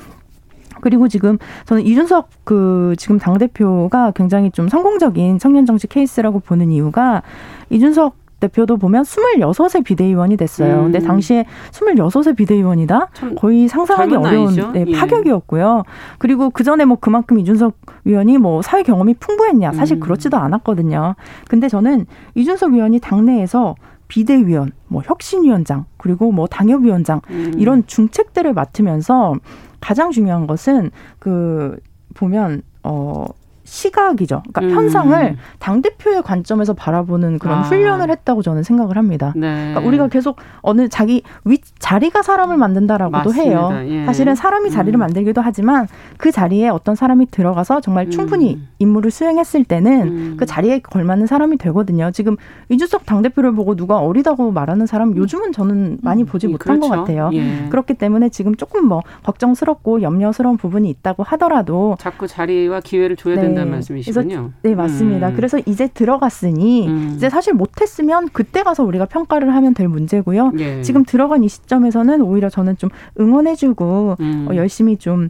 [0.81, 6.71] 그리고 지금 저는 이준석 그 지금 당 대표가 굉장히 좀 성공적인 청년 정치 케이스라고 보는
[6.71, 7.21] 이유가
[7.69, 10.79] 이준석 대표도 보면 26의 비대위원이 됐어요.
[10.79, 10.83] 음.
[10.83, 13.07] 근데 당시에 26의 비대위원이다?
[13.37, 14.91] 거의 상상하기 어려운 네, 예.
[14.91, 15.83] 파격이었고요.
[16.17, 19.73] 그리고 그 전에 뭐 그만큼 이준석 위원이 뭐 사회 경험이 풍부했냐?
[19.73, 19.99] 사실 음.
[20.01, 21.15] 그렇지도 않았거든요.
[21.47, 23.75] 근데 저는 이준석 위원이 당내에서
[24.09, 27.53] 비대위원, 뭐 혁신위원장, 그리고 뭐 당협위원장 음.
[27.57, 29.35] 이런 중책들을 맡으면서
[29.79, 31.77] 가장 중요한 것은 그
[32.13, 33.25] 보면 어
[33.63, 34.43] 시각이죠.
[34.51, 34.77] 그러니까 음.
[34.77, 37.61] 현상을 당 대표의 관점에서 바라보는 그런 아.
[37.61, 39.33] 훈련을 했다고 저는 생각을 합니다.
[39.35, 39.69] 네.
[39.69, 43.69] 그러니까 우리가 계속 어느 자기 위 자리가 사람을 만든다라고도 맞습니다.
[43.69, 43.85] 해요.
[43.87, 44.05] 예.
[44.05, 44.99] 사실은 사람이 자리를 음.
[44.99, 48.67] 만들기도 하지만 그 자리에 어떤 사람이 들어가서 정말 충분히 음.
[48.79, 50.37] 임무를 수행했을 때는 음.
[50.37, 52.11] 그 자리에 걸맞는 사람이 되거든요.
[52.11, 52.35] 지금
[52.69, 55.17] 이준석 당 대표를 보고 누가 어리다고 말하는 사람 음.
[55.17, 56.51] 요즘은 저는 많이 보지 음.
[56.51, 56.89] 못한 그렇죠.
[56.89, 57.29] 것 같아요.
[57.33, 57.67] 예.
[57.69, 63.52] 그렇기 때문에 지금 조금 뭐 걱정스럽고 염려스러운 부분이 있다고 하더라도 자꾸 자리와 기회를 줘야 된다.
[63.53, 63.77] 된다는 네.
[63.77, 64.51] 말씀이시군요.
[64.61, 65.29] 네, 맞습니다.
[65.29, 65.35] 음.
[65.35, 67.13] 그래서 이제 들어갔으니 음.
[67.15, 70.53] 이제 사실 못했으면 그때 가서 우리가 평가를 하면 될 문제고요.
[70.59, 70.81] 예.
[70.81, 72.89] 지금 들어간 이 시점에서는 오히려 저는 좀
[73.19, 74.47] 응원해주고 음.
[74.49, 75.29] 어, 열심히 좀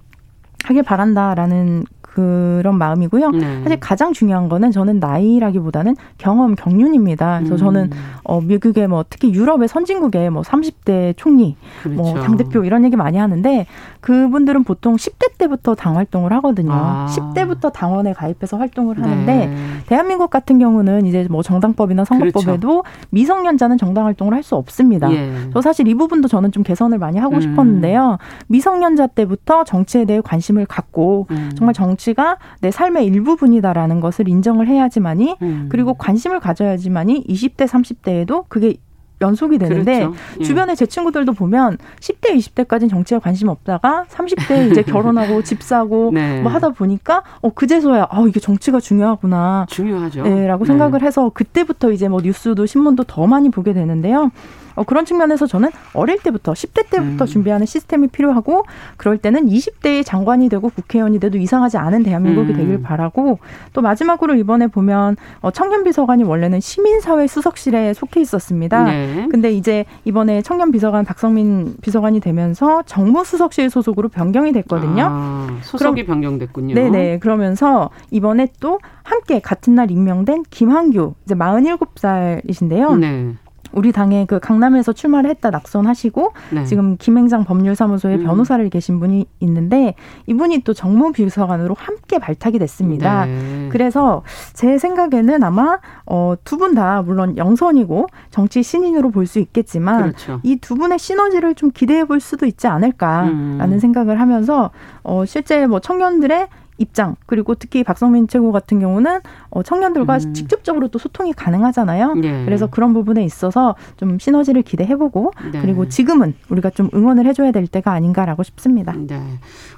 [0.64, 3.32] 하길 바란다라는 그런 마음이고요.
[3.32, 3.64] 네.
[3.64, 7.40] 사실 가장 중요한 거는 저는 나이라기보다는 경험, 경륜입니다.
[7.40, 7.58] 그래서 음.
[7.58, 7.90] 저는
[8.24, 12.14] 어 미국의 뭐 특히 유럽의 선진국의 뭐 30대 총리, 뭐 그렇죠.
[12.14, 13.66] 뭐 당대표 이런 얘기 많이 하는데
[14.02, 16.72] 그분들은 보통 10대 때부터 당 활동을 하거든요.
[16.72, 17.08] 아.
[17.10, 19.56] 10대부터 당원에 가입해서 활동을 하는데 네.
[19.88, 22.84] 대한민국 같은 경우는 이제 뭐 정당법이나 선거법에도 그렇죠.
[23.10, 25.10] 미성년자는 정당 활동을 할 수 없습니다.
[25.14, 25.32] 예.
[25.54, 27.42] 저 사실 이 부분도 저는 좀 개선을 많이 하고 음.
[27.42, 28.18] 싶었는데요.
[28.48, 31.50] 미성년자 때부터 정치에 대해 관심을 갖고 음.
[31.56, 35.70] 정말 정치 정치가 내 삶의 일부분이다라는 것을 인정을 해야지만이 음.
[35.70, 38.76] 그리고 관심을 가져야지만이 20대 30대에도 그게
[39.22, 40.16] 연속이 되는데 그렇죠.
[40.40, 40.44] 예.
[40.44, 46.42] 주변에 제 친구들도 보면 10대, 20대까지는 정치에 관심 없다가 30대 이제 결혼하고 집 사고 네.
[46.42, 49.66] 뭐 하다 보니까 어 그제서야 아 이게 정치가 중요하구나.
[49.70, 50.24] 중요하죠.
[50.24, 51.06] 네 라고 생각을 네.
[51.06, 54.30] 해서 그때부터 이제 뭐 뉴스도 신문도 더 많이 보게 되는데요.
[54.76, 57.28] 어, 그런 측면에서 저는 어릴 때부터 10대 때부터 음.
[57.28, 58.66] 준비하는 시스템이 필요하고
[58.98, 62.58] 그럴 때는 20대의 장관이 되고 국회의원이 돼도 이상하지 않은 대한민국이 음.
[62.58, 63.40] 되길 바라고
[63.74, 68.84] 또 마지막으로 이번에 보면 어, 청년비서관이 원래는 시민사회 수석실에 속해 있었습니다.
[68.84, 69.28] 네.
[69.30, 75.08] 근데 이제 이번에 청년비서관 박성민 비서관이 되면서 정무수석실 소속으로 변경이 됐거든요.
[75.10, 76.76] 아, 소속이 그럼, 변경됐군요.
[76.76, 77.20] 네네.
[77.20, 82.98] 그러면서 이번에 또 함께 같은 날 임명된 김한규 이제 47살이신데요.
[83.00, 83.34] 네.
[83.74, 86.66] 우리 당에 그 강남에서 출마를 했다 낙선하시고 네.
[86.66, 88.24] 지금 김행장 법률사무소에 음.
[88.24, 89.96] 변호사를 계신 분이 있는데
[90.28, 93.26] 이분이 또 정무비서관으로 함께 발탁이 됐습니다.
[93.26, 93.70] 네.
[93.72, 100.02] 그래서 제 생각에는 아마 어, 두 분 다 물론 영선이고 정치 신인으로 볼 수 있겠지만
[100.02, 100.40] 그렇죠.
[100.44, 103.80] 이두 분의 시너지를 좀 기대해 볼 수도 있지 않을까라는 음.
[103.80, 104.70] 생각을 하면서
[105.04, 110.34] 어, 실제 뭐 청년들의 입장 그리고 특히 박성민 최고 같은 경우는 어, 청년들과 음.
[110.34, 112.16] 직접적으로 또 소통이 가능하잖아요.
[112.16, 112.46] 네.
[112.46, 115.62] 그래서 그런 부분에 있어서 좀 시너지를 기대해보고 네.
[115.62, 118.94] 그리고 지금은 우리가 좀 응원을 해줘야 될 때가 아닌가라고 싶습니다.
[118.98, 119.20] 네.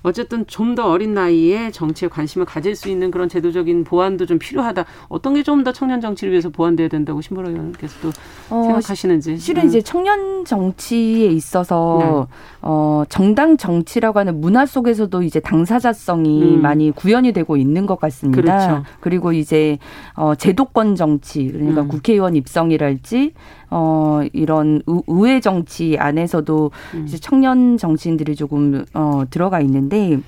[0.03, 4.83] 어쨌든 좀 더 어린 나이에 정치에 관심을 가질 수 있는 그런 제도적인 보완도 좀 필요하다.
[5.07, 8.09] 어떤 게 좀 더 청년 정치를 위해서 보완돼야 된다고 신보라 의원께서도
[8.49, 9.37] 어, 생각하시는지.
[9.37, 9.67] 실은 음.
[9.69, 12.35] 이제 청년 정치에 있어서 네.
[12.61, 16.61] 어, 정당 정치라고 하는 문화 속에서도 이제 당사자성이 음.
[16.61, 18.41] 많이 구현이 되고 있는 것 같습니다.
[18.41, 18.83] 그렇죠.
[18.99, 19.77] 그리고 이제
[20.15, 21.87] 어 제도권 정치 그러니까 음.
[21.87, 23.33] 국회의원 입성이랄지
[23.69, 27.05] 어 이런 의회 정치 안에서도 음.
[27.05, 30.19] 이제 청년 정치인들이 조금 어 들어가 있는데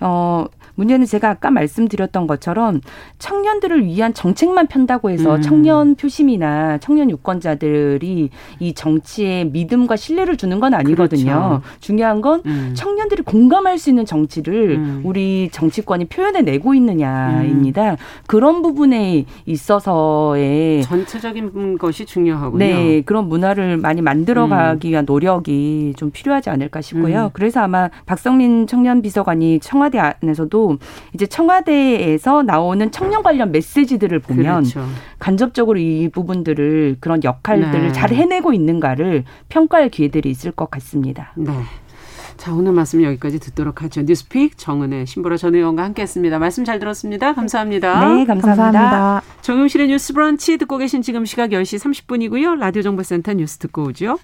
[0.00, 2.80] 어 문제는 제가 아까 말씀드렸던 것처럼
[3.18, 5.42] 청년들을 위한 정책만 편다고 해서 음.
[5.42, 8.30] 청년 표심이나 청년 유권자들이
[8.60, 11.22] 이 정치에 믿음과 신뢰를 주는 건 아니거든요.
[11.24, 11.62] 그렇죠.
[11.80, 12.72] 중요한 건 음.
[12.74, 15.00] 청년들이 공감할 수 있는 정치를 음.
[15.04, 17.92] 우리 정치권이 표현해 내고 있느냐입니다.
[17.92, 17.96] 음.
[18.26, 22.58] 그런 부분에 있어서의 전체적인 것이 중요하군요.
[22.58, 27.24] 네, 그런 문화를 많이 만들어가기 위한 노력이 좀 필요하지 않을까 싶고요.
[27.24, 27.30] 음.
[27.32, 30.61] 그래서 아마 박성민 청년 비서관이 청와대 안에서도
[31.14, 34.86] 이제 청와대에서 나오는 청년 관련 메시지들을 보면 그렇죠.
[35.18, 37.92] 간접적으로 이 부분들을 그런 역할들을 네.
[37.92, 41.32] 잘 해내고 있는가를 평가할 기회들이 있을 것 같습니다.
[41.36, 41.52] 네.
[42.36, 44.02] 자, 오늘 말씀 여기까지 듣도록 하죠.
[44.02, 46.38] 뉴스픽 정은혜 신보라 전 의원과 함께했습니다.
[46.40, 47.34] 말씀 잘 들었습니다.
[47.34, 48.00] 감사합니다.
[48.00, 48.72] 네, 감사합니다.
[48.72, 49.22] 감사합니다.
[49.42, 52.58] 정용실의 뉴스 브런치 듣고 계신 지금 시각 10시 30분이고요.
[52.58, 54.18] 라디오 정보센터 뉴스 듣고 오죠.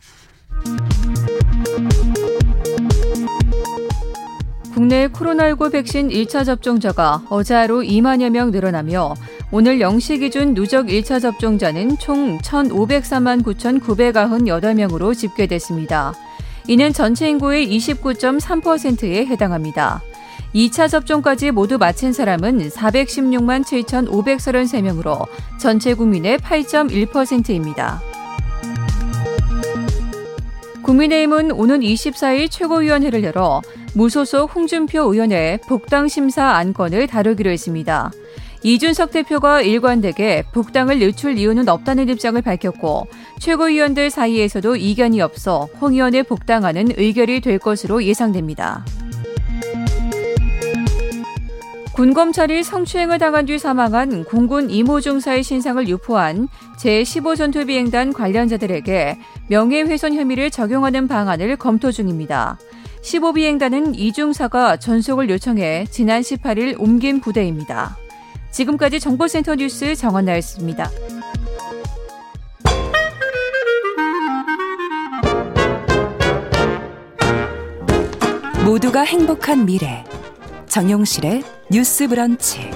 [4.78, 9.16] 국내 코로나19 백신 1차 접종자가 어제 하루 2만여 명 늘어나며
[9.50, 16.14] 오늘 0시 기준 누적 1차 접종자는 총 1,504만 9,998명으로 집계됐습니다.
[16.68, 20.00] 이는 전체 인구의 29.3%에 해당합니다.
[20.54, 25.26] 2차 접종까지 모두 마친 사람은 416만 7,533명으로
[25.58, 28.00] 전체 국민의 8.1%입니다.
[30.84, 33.60] 국민의힘은 오는 24일 최고위원회를 열어
[33.98, 38.12] 무소속 홍준표 의원의 복당 심사 안건을 다루기로 했습니다.
[38.62, 43.08] 이준석 대표가 일관되게 복당을 늦출 이유는 없다는 입장을 밝혔고
[43.40, 48.84] 최고위원들 사이에서도 이견이 없어 홍 의원을 복당하는 의결이 될 것으로 예상됩니다.
[51.94, 61.08] 군검찰이 성추행을 당한 뒤 사망한 공군 이모 중사의 신상을 유포한 제15전투비행단 관련자들에게 명예훼손 혐의를 적용하는
[61.08, 62.60] 방안을 검토 중입니다.
[63.02, 67.96] 15비행단은 이중사가 전속을 요청해 지난 18일 옮긴 부대입니다.
[68.50, 70.90] 지금까지 정보센터 뉴스 정원나였습니다.
[78.64, 80.04] 모두가 행복한 미래
[80.66, 82.70] 정용실의 뉴스 브런치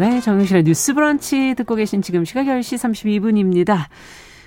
[0.00, 2.78] 네, 정용실의 뉴스 브런치 듣고 계신 지금 시각 10시
[3.20, 3.88] 32분입니다.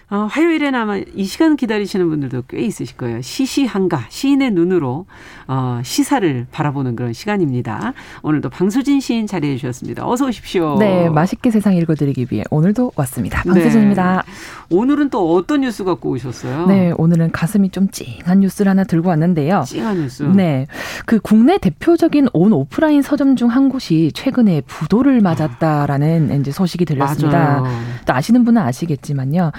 [0.09, 3.21] 어, 화요일에는 아마 이 시간 기다리시는 분들도 꽤 있으실 거예요.
[3.21, 5.05] 시시한가, 시인의 눈으로
[5.47, 7.93] 어, 시사를 바라보는 그런 시간입니다.
[8.21, 10.07] 오늘도 방수진 시인 자리해 주셨습니다.
[10.07, 10.77] 어서 오십시오.
[10.77, 13.41] 네, 맛있게 세상 읽어드리기 위해 오늘도 왔습니다.
[13.43, 14.23] 방수진입니다.
[14.25, 14.75] 네.
[14.75, 16.67] 오늘은 또 어떤 뉴스 갖고 오셨어요?
[16.67, 19.63] 네, 오늘은 가슴이 좀 찡한 뉴스를 하나 들고 왔는데요.
[19.65, 20.23] 찡한 뉴스?
[20.23, 20.67] 네,
[21.05, 26.35] 그 국내 대표적인 온 오프라인 서점 중 한 곳이 최근에 부도를 맞았다라는 아.
[26.35, 27.61] 이제 소식이 들렸습니다.
[27.61, 27.67] 맞아요.
[28.07, 29.51] 또 아시는 분은 아시겠지만요.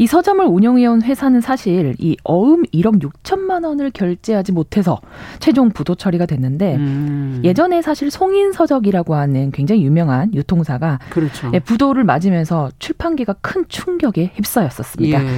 [0.00, 4.98] 이 서점을 운영해온 회사는 사실 이 어음 1억 6천만 원을 결제하지 못해서
[5.40, 7.42] 최종 부도 처리가 됐는데 음.
[7.44, 11.50] 예전에 사실 송인 서적이라고 하는 굉장히 유명한 유통사가 그렇죠.
[11.52, 15.22] 예, 부도를 맞으면서 출판계가 큰 충격에 휩싸였었습니다.
[15.22, 15.28] 예.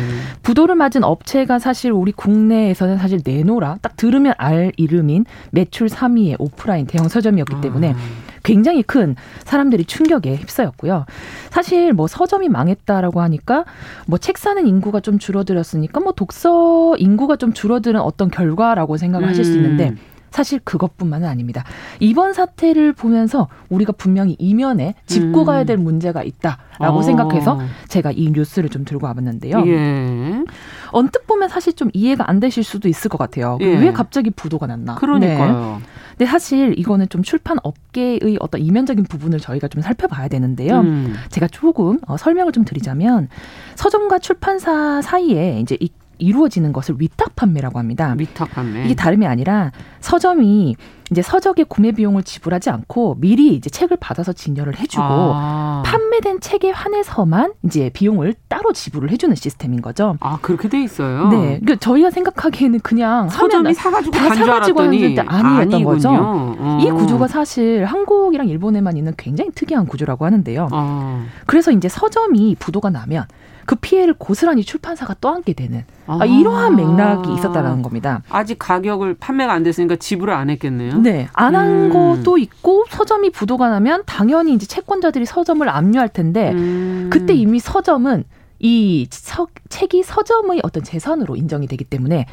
[0.45, 6.87] 부도를 맞은 업체가 사실 우리 국내에서는 사실 내노라 딱 들으면 알 이름인 매출 3위의 오프라인
[6.87, 7.97] 대형 서점이었기 때문에 아.
[8.43, 11.07] 굉장히 큰 사람들이 충격에 휩싸였고요.
[11.51, 13.65] 사실 뭐 서점이 망했다라고 하니까
[14.07, 19.45] 뭐 책 사는 인구가 좀 줄어들었으니까 뭐 독서 인구가 좀 줄어드는 어떤 결과라고 생각을 하실
[19.45, 19.99] 수 있는데 음.
[20.31, 21.63] 사실 그것뿐만은 아닙니다.
[22.01, 25.45] 이번 사태를 보면서 우리가 분명히 이면에 짚고 음.
[25.45, 27.03] 가야 될 문제가 있다라고 어.
[27.03, 29.63] 생각해서 제가 이 뉴스를 좀 들고 와봤는데요.
[29.67, 30.45] 예.
[30.93, 33.59] 언뜻 보면 사실 좀 이해가 안 되실 수도 있을 것 같아요.
[33.61, 33.67] 예.
[33.79, 34.95] 왜 갑자기 부도가 났나?
[34.95, 35.81] 그러니까요.
[35.81, 35.87] 네.
[36.13, 40.81] 근데 사실 이거는 좀 출판 업계의 어떤 이면적인 부분을 저희가 좀 살펴봐야 되는데요.
[40.81, 41.15] 음.
[41.31, 43.29] 제가 조금 어, 설명을 좀 드리자면
[43.75, 45.91] 서점과 출판사 사이에 이제 이
[46.23, 48.15] 이루어지는 것을 위탁 판매라고 합니다.
[48.17, 48.85] 위탁 판매.
[48.85, 50.77] 이게 다름이 아니라 서점이
[51.11, 55.83] 이제 서적의 구매 비용을 지불하지 않고 미리 이제 책을 받아서 진열을 해주고 아.
[55.85, 60.17] 판매된 책에 한해서만 이제 비용을 따로 지불을 해주는 시스템인 거죠.
[60.21, 61.29] 아 그렇게 돼 있어요.
[61.29, 65.85] 네, 그러니까 저희가 생각하기에는 그냥 서점이 사가지고 다 사가지고 하는데 아니었던 아니군요.
[65.85, 66.09] 거죠.
[66.13, 66.79] 어.
[66.81, 70.69] 이 구조가 사실 한국이랑 일본에만 있는 굉장히 특이한 구조라고 하는데요.
[70.73, 71.27] 아.
[71.47, 73.27] 그래서 이제 서점이 부도가 나면
[73.67, 76.25] 그 피해를 고스란히 출판사가 떠안게 되는 아.
[76.25, 78.23] 이러한 맥락이 있었다는 겁니다.
[78.29, 80.99] 아직 가격을 판매가 안 됐으니까 지불을 안 했겠네요.
[80.99, 81.93] 네, 안한 음.
[81.93, 87.09] 것도 있고 서점이 부도가 나면 당연히 이제 채권자들이 서점을 압류할 텐데 음.
[87.13, 88.25] 그때 이미 서점은
[88.59, 92.27] 이 서, 책이 서점의 어떤 재산으로 인정이 되기 때문에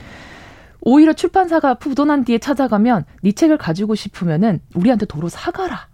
[0.82, 5.88] 오히려 출판사가 부도난 뒤에 찾아가면 네 책을 가지고 싶으면은 우리한테 도로 사가라.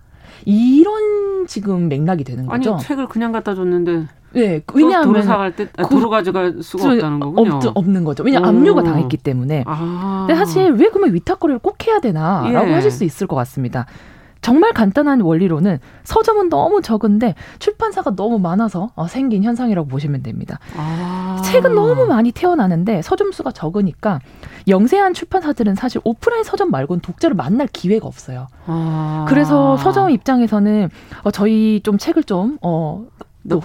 [0.45, 2.75] 이런 지금 맥락이 되는 거죠.
[2.75, 7.19] 아니 책을 그냥 갖다 줬는데 네, 왜냐하면 도로 사갈 때 아, 도로 가져갈 수가 없다는
[7.19, 7.55] 거군요.
[7.55, 8.23] 없, 없는 거죠.
[8.23, 9.63] 왜냐 압류가 당했기 때문에.
[9.65, 10.25] 아.
[10.27, 12.73] 근데 사실 왜 그러면 위탁거래를 꼭 해야 되나라고 예.
[12.73, 13.85] 하실 수 있을 것 같습니다.
[14.45, 20.59] 정말 간단한 원리로는 서점은 너무 적은데 출판사가 너무 많아서 어, 생긴 현상이라고 보시면 됩니다.
[20.77, 21.41] 아.
[21.43, 24.19] 책은 너무 많이 태어나는데 서점 수가 적으니까
[24.67, 28.45] 영세한 출판사들은 사실 오프라인 서점 말고는 독자를 만날 기회가 없어요.
[28.67, 29.25] 아.
[29.27, 30.89] 그래서 서점 입장에서는
[31.23, 33.03] 어, 저희 좀 책을 좀 어,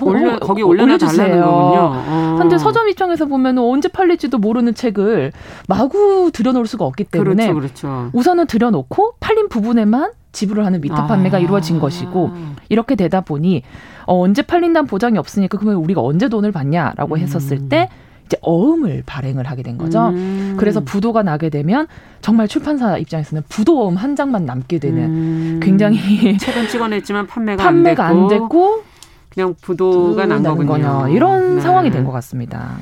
[0.03, 1.43] 올려, 거기 올려주세요.
[1.45, 2.37] 어.
[2.39, 5.33] 근데 서점 입장에서 보면 언제 팔릴지도 모르는 책을
[5.69, 8.11] 마구 들여놓을 수가 없기 때문에 그렇죠, 그렇죠.
[8.13, 11.41] 우선은 들여놓고 팔린 부분에만 지불을 하는 위탁 판매가 아.
[11.41, 12.31] 이루어진 것이고
[12.69, 13.63] 이렇게 되다 보니
[14.07, 17.21] 어, 언제 팔린다는 보장이 없으니까 그러면 우리가 언제 돈을 받냐라고 음.
[17.21, 17.89] 했었을 때
[18.27, 20.11] 이제 어음을 발행을 하게 된 거죠.
[20.11, 20.55] 음.
[20.57, 21.89] 그래서 부도가 나게 되면
[22.21, 25.61] 정말 출판사 입장에서는 부도어음 한 장만 남게 되는 음.
[25.61, 28.90] 굉장히 책은 찍어냈지만 판매가, 판매가 안, 됐고, 안 됐고
[29.31, 31.07] 그냥 부도가 난 거군요.
[31.09, 31.61] 이런 네.
[31.61, 32.77] 상황이 된 것 같습니다.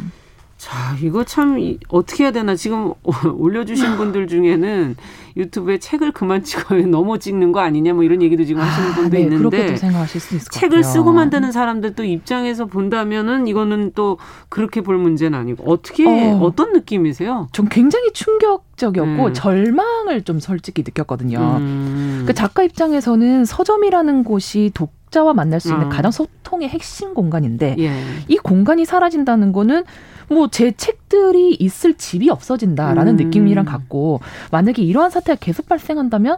[0.57, 1.57] 자, 이거 참
[1.89, 2.93] 어떻게 해야 되나 지금
[3.39, 4.97] 올려주신 분들 중에는
[5.37, 6.87] 유튜브에 책을 그만 찍어요.
[6.91, 10.21] 너무 찍는 거 아니냐 뭐 이런 얘기도 지금 하시는 아, 분도 네, 있는데 그렇게도 생각하실
[10.21, 10.93] 수 있을 것 책을 같아요.
[10.93, 16.73] 쓰고 만드는 사람들 또 입장에서 본다면은 이거는 또 그렇게 볼 문제는 아니고 어떻게 어, 떤
[16.73, 17.47] 느낌이세요?
[17.53, 19.33] 좀 굉장히 충격적이었고 음.
[19.33, 21.39] 절망을 좀 솔직히 느꼈거든요.
[21.61, 22.25] 음.
[22.27, 25.89] 그 작가 입장에서는 서점이라는 곳이 독 자와 만날 수 있는 음.
[25.91, 27.93] 가장 소통의 핵심 공간인데 예.
[28.29, 29.85] 이 공간이 사라진다는 거는
[30.29, 33.25] 뭐 제 책들이 있을 집이 없어진다라는 음.
[33.25, 36.37] 느낌이랑 같고 만약에 이러한 사태가 계속 발생한다면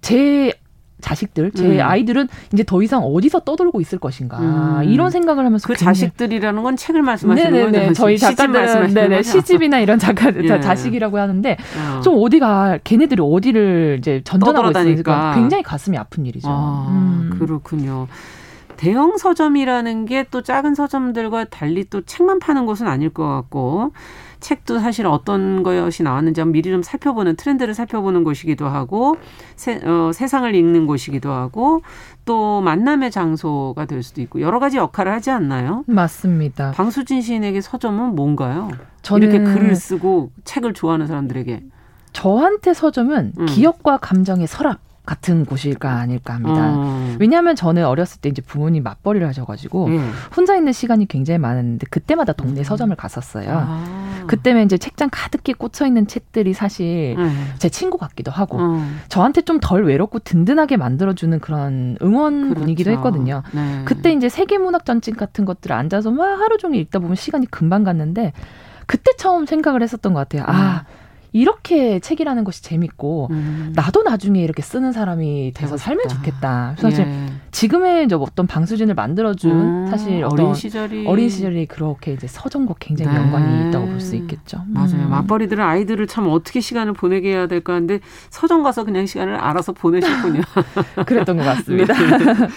[0.00, 0.52] 제
[1.00, 1.80] 자식들, 제 음.
[1.80, 4.84] 아이들은 이제 더 이상 어디서 떠돌고 있을 것인가 음.
[4.84, 5.94] 이런 생각을 하면서 그 굉장히...
[5.94, 7.78] 자식들이라는 건 책을 말씀하시는 네네네.
[7.88, 7.94] 거죠?
[7.94, 10.60] 저희 작가들은 네네 시집이나 이런 작가 예.
[10.60, 11.56] 자식이라고 하는데
[11.96, 12.00] 어.
[12.00, 16.48] 좀 어디가 걔네들이 어디를 이제 전전하고 있으니까 굉장히 가슴이 아픈 일이죠.
[16.48, 17.36] 아, 음.
[17.38, 18.06] 그렇군요.
[18.76, 23.92] 대형 서점이라는 게 또 작은 서점들과 달리 또 책만 파는 곳은 아닐 것 같고
[24.46, 29.16] 책도 사실 어떤 것이 나왔는지 미리 좀 살펴보는 트렌드를 살펴보는 곳이기도 하고
[29.56, 31.82] 세, 어, 세상을 읽는 곳이기도 하고
[32.24, 35.82] 또 만남의 장소가 될 수도 있고 여러 가지 역할을 하지 않나요?
[35.88, 36.70] 맞습니다.
[36.70, 38.70] 방수진 시인에게 서점은 뭔가요?
[39.02, 41.64] 저는 이렇게 글을 쓰고 책을 좋아하는 사람들에게
[42.12, 43.46] 저한테 서점은 음.
[43.46, 46.72] 기억과 감정의 서랍 같은 곳일까 아닐까 합니다.
[46.74, 47.16] 어.
[47.18, 50.12] 왜냐하면 저는 어렸을 때 이제 부모님 맞벌이를 하셔가지고 음.
[50.36, 52.64] 혼자 있는 시간이 굉장히 많은데 그때마다 동네 음.
[52.64, 53.48] 서점을 갔었어요.
[53.50, 54.24] 아.
[54.26, 57.52] 그때면 이제 책장 가득히 꽂혀 있는 책들이 사실 음.
[57.58, 58.82] 제 친구 같기도 하고 어.
[59.08, 62.90] 저한테 좀 덜 외롭고 든든하게 만들어주는 그런 응원 그렇죠.
[62.90, 63.42] 했거든요.
[63.52, 63.82] 네.
[63.84, 68.32] 그때 이제 세계문학 전집 같은 것들을 앉아서 막 하루 종일 읽다 보면 시간이 금방 갔는데
[68.86, 70.44] 그때 처음 생각을 했었던 것 같아요.
[70.46, 70.84] 아.
[71.36, 71.40] 음.
[71.40, 73.72] 이렇게 책이라는 것이 재밌고 음.
[73.74, 76.74] 나도 나중에 이렇게 쓰는 사람이 돼서 살면 좋겠다.
[76.78, 77.26] 사실 예.
[77.50, 79.86] 지금의 저 어떤 방수진을 만들어준 음.
[79.88, 83.20] 사실 어린 시절이 어린 시절이 그렇게 이제 서점과 굉장히 네.
[83.22, 84.62] 연관이 있다고 볼 수 있겠죠.
[84.68, 85.06] 맞아요.
[85.06, 85.10] 음.
[85.10, 90.42] 맞벌이들은 아이들을 참 어떻게 시간을 보내게 해야 될까 하는데 서점 가서 그냥 시간을 알아서 보내셨군요.
[91.06, 91.94] 그랬던 것 같습니다.
[91.94, 92.48] 네.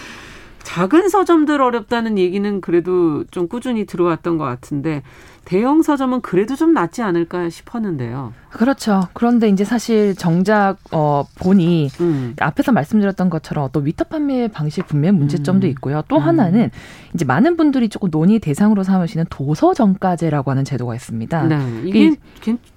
[0.64, 5.02] 작은 서점들 어렵다는 얘기는 그래도 좀 꾸준히 들어왔던 것 같은데
[5.46, 8.34] 대형 서점은 그래도 좀 낫지 않을까 싶었는데요.
[8.52, 9.08] 그렇죠.
[9.14, 12.36] 그런데 이제 사실 정작 어 보니 음.
[12.40, 15.70] 앞에서 말씀드렸던 것처럼 어떤 위탁 판매 방식 분명 문제점도 음.
[15.72, 16.04] 있고요.
[16.08, 16.22] 또 음.
[16.22, 16.72] 하나는
[17.14, 21.44] 이제 많은 분들이 조금 논의 대상으로 삼으시는 도서 정가제라고 하는 제도가 있습니다.
[21.44, 21.58] 네.
[21.86, 22.16] 이게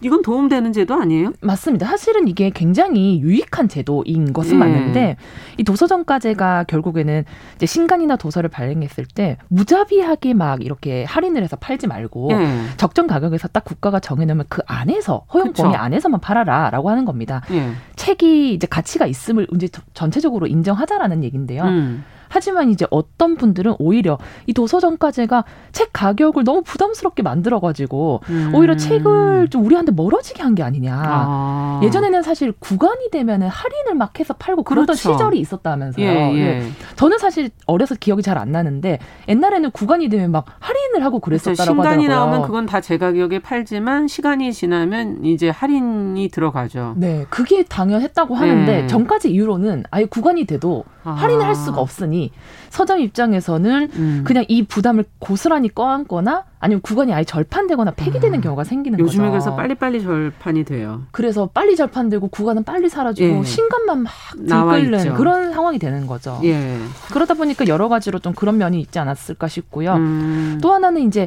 [0.01, 1.33] 이건 도움되는 제도 아니에요?
[1.41, 1.87] 맞습니다.
[1.87, 4.59] 사실은 이게 굉장히 유익한 제도인 것은 예.
[4.59, 5.17] 맞는데
[5.59, 7.25] 이 도서 정가제가 결국에는
[7.57, 12.63] 이제 신간이나 도서를 발행했을 때 무자비하게 막 이렇게 할인을 해서 팔지 말고 예.
[12.77, 17.43] 적정 가격에서 딱 국가가 정해놓으면 그 안에서 허용 범위 안에서만 팔아라라고 하는 겁니다.
[17.53, 17.71] 예.
[17.97, 21.63] 책이 이제 가치가 있음을 이제 전체적으로 인정하자라는 얘기인데요.
[21.65, 22.05] 음.
[22.35, 28.53] 하지만 이제 어떤 분들은 오히려 이 도서정가제가 책 가격을 너무 부담스럽게 만들어가지고 음.
[28.55, 30.95] 오히려 책을 좀 우리한테 멀어지게 한 게 아니냐.
[30.97, 31.81] 아.
[31.83, 35.13] 예전에는 사실 구간이 되면은 할인을 막 해서 팔고 그러던 그렇죠.
[35.13, 36.07] 시절이 있었다면서요.
[36.07, 36.39] 예, 예.
[36.39, 36.63] 예.
[36.97, 38.99] 저는 사실 어려서 기억이 잘 안 나는데
[39.29, 41.89] 옛날에는 구간이 되면 막 할인 을 하고 그랬었다라고 그렇죠.
[41.89, 42.09] 하더라고요.
[42.09, 46.95] 나오면 그건 다 제 가격에 팔지만 시간이 지나면 이제 할인이 들어가죠.
[46.97, 48.87] 네, 그게 당연했다고 하는데 예.
[48.87, 51.11] 전까지 이후로는 아예 구간이 돼도 아.
[51.13, 52.33] 할인을 할 수가 없으니
[52.71, 54.25] 서점 입장에서는 음.
[54.27, 58.41] 그냥 이 부담을 고스란히 꺼안거나 아니면 구간이 아예 절판되거나 폐기되는 음.
[58.41, 59.19] 경우가 생기는 요즘에 거죠.
[59.19, 61.03] 요즘에 그래서 빨리빨리 절판이 돼요.
[61.11, 63.43] 그래서 빨리 절판되고 구간은 빨리 사라지고 예.
[63.43, 66.39] 신간만 막 들끓는 그런 상황이 되는 거죠.
[66.45, 66.79] 예.
[67.13, 69.95] 그러다 보니까 여러 가지로 좀 그런 면이 있지 않았을까 싶고요.
[69.95, 70.61] 음.
[70.63, 71.27] 또 하나는 이제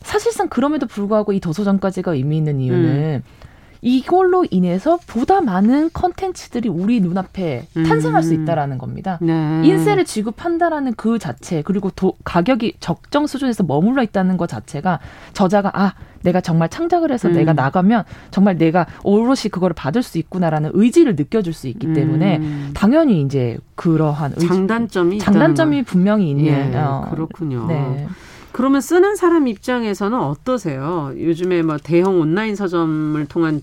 [0.00, 3.41] 사실상 그럼에도 불구하고 이 도서정까지가 의미 있는 이유는 음.
[3.84, 7.82] 이걸로 인해서 보다 많은 컨텐츠들이 우리 눈앞에 음.
[7.82, 9.18] 탄생할 수 있다라는 겁니다.
[9.20, 9.60] 네.
[9.64, 15.00] 인세를 지급한다라는 그 자체 그리고 도, 가격이 적정 수준에서 머물러 있다는 것 자체가
[15.32, 17.34] 저자가 아 내가 정말 창작을 해서 음.
[17.34, 22.70] 내가 나가면 정말 내가 오롯이 그거를 받을 수 있구나라는 의지를 느껴줄 수 있기 때문에 음.
[22.74, 27.66] 당연히 이제 그러한 의지, 장단점이 장단점이 분명히 있는 예, 어, 그렇군요.
[27.66, 28.06] 네.
[28.52, 31.12] 그러면 쓰는 사람 입장에서는 어떠세요?
[31.16, 33.62] 요즘에 뭐 대형 온라인 서점을 통한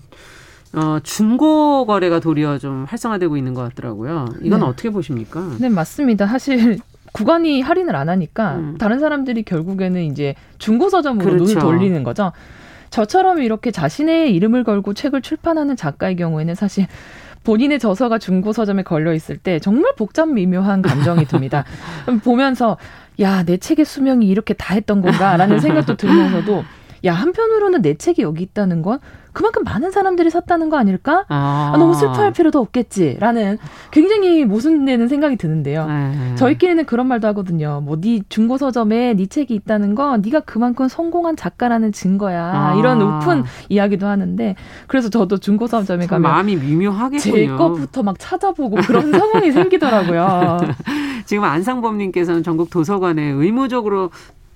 [0.72, 4.26] 어, 중고 거래가 도리어 좀 활성화되고 있는 것 같더라고요.
[4.42, 4.66] 이건 네.
[4.66, 5.56] 어떻게 보십니까?
[5.58, 6.26] 네, 맞습니다.
[6.26, 6.78] 사실
[7.12, 8.76] 구간이 할인을 안 하니까 음.
[8.78, 11.44] 다른 사람들이 결국에는 이제 중고 서점으로 그렇죠.
[11.44, 12.32] 눈을 돌리는 거죠.
[12.90, 16.86] 저처럼 이렇게 자신의 이름을 걸고 책을 출판하는 작가의 경우에는 사실
[17.42, 21.64] 본인의 저서가 중고 서점에 걸려 있을 때 정말 복잡 미묘한 감정이 듭니다.
[22.22, 22.76] 보면서
[23.20, 26.64] 야, 내 책의 수명이 이렇게 다 했던 건가라는 생각도 들면서도
[27.04, 28.98] 야, 한편으로는 내 책이 여기 있다는 건
[29.32, 31.24] 그만큼 많은 사람들이 샀다는 거 아닐까?
[31.28, 31.70] 아.
[31.72, 33.58] 아, 너무 슬퍼할 필요도 없겠지라는
[33.92, 35.86] 굉장히 모순되는 생각이 드는데요.
[35.86, 36.34] 네.
[36.34, 37.80] 저희끼리는 그런 말도 하거든요.
[37.84, 42.42] 뭐 네 중고 서점에 네 책이 있다는 건 네가 그만큼 성공한 작가라는 증거야.
[42.54, 42.74] 아.
[42.76, 44.56] 이런 오픈 이야기도 하는데
[44.88, 47.20] 그래서 저도 중고 서점에 가면 마음이 미묘하겠군요.
[47.34, 50.58] 제 것부터 막 찾아보고 그런 상황이 생기더라고요.
[51.26, 54.10] 지금 안상범님께서는 전국 도서관에 의무적으로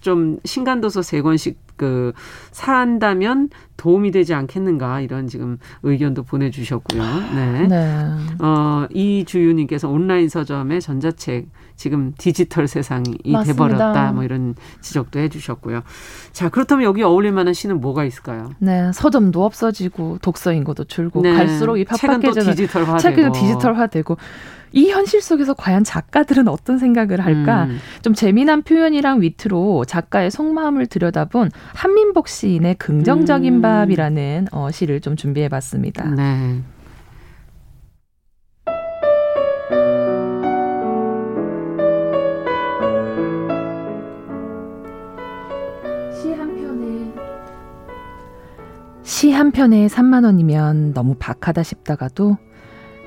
[0.05, 2.13] 좀 신간도서 세 권씩 그
[2.53, 7.03] 산다면 도움이 되지 않겠는가 이런 지금 의견도 보내주셨고요.
[7.35, 7.67] 네.
[7.67, 8.11] 네.
[8.41, 13.43] 어, 이 주유님께서 온라인 서점의 전자책 지금 디지털 세상이 맞습니다.
[13.45, 15.83] 돼버렸다 뭐 이런 지적도 해주셨고요.
[16.33, 18.51] 자 그렇다면 여기 어울릴 만한 시는 뭐가 있을까요?
[18.59, 21.33] 네, 서점도 없어지고 독서 인구도 줄고 네.
[21.33, 24.17] 갈수록 이 팍팍해지는 디지털화되고 책은 디지털화되고
[24.75, 27.65] 이 현실 속에서 과연 작가들은 어떤 생각을 할까?
[27.65, 27.79] 음.
[28.03, 33.61] 좀 재미난 표현이랑 위트로 작가의 속마음을 들여다본 한민복 시인의 긍정적인 음.
[33.65, 36.05] 밥이라는 어, 시를 좀 준비해 봤습니다.
[36.11, 36.63] 네.
[49.03, 52.37] 시 한 편에 3만 원이면 너무 박하다 싶다가도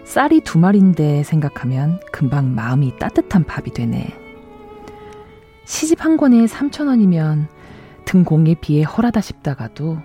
[0.04, 4.08] 쌀이 두 마리인데 생각하면 금방 마음이 따뜻한 밥이 되네.
[5.66, 7.48] 시집 한 권에 3천 원이면
[8.06, 9.98] 등공에 비해 헐하다 싶다가도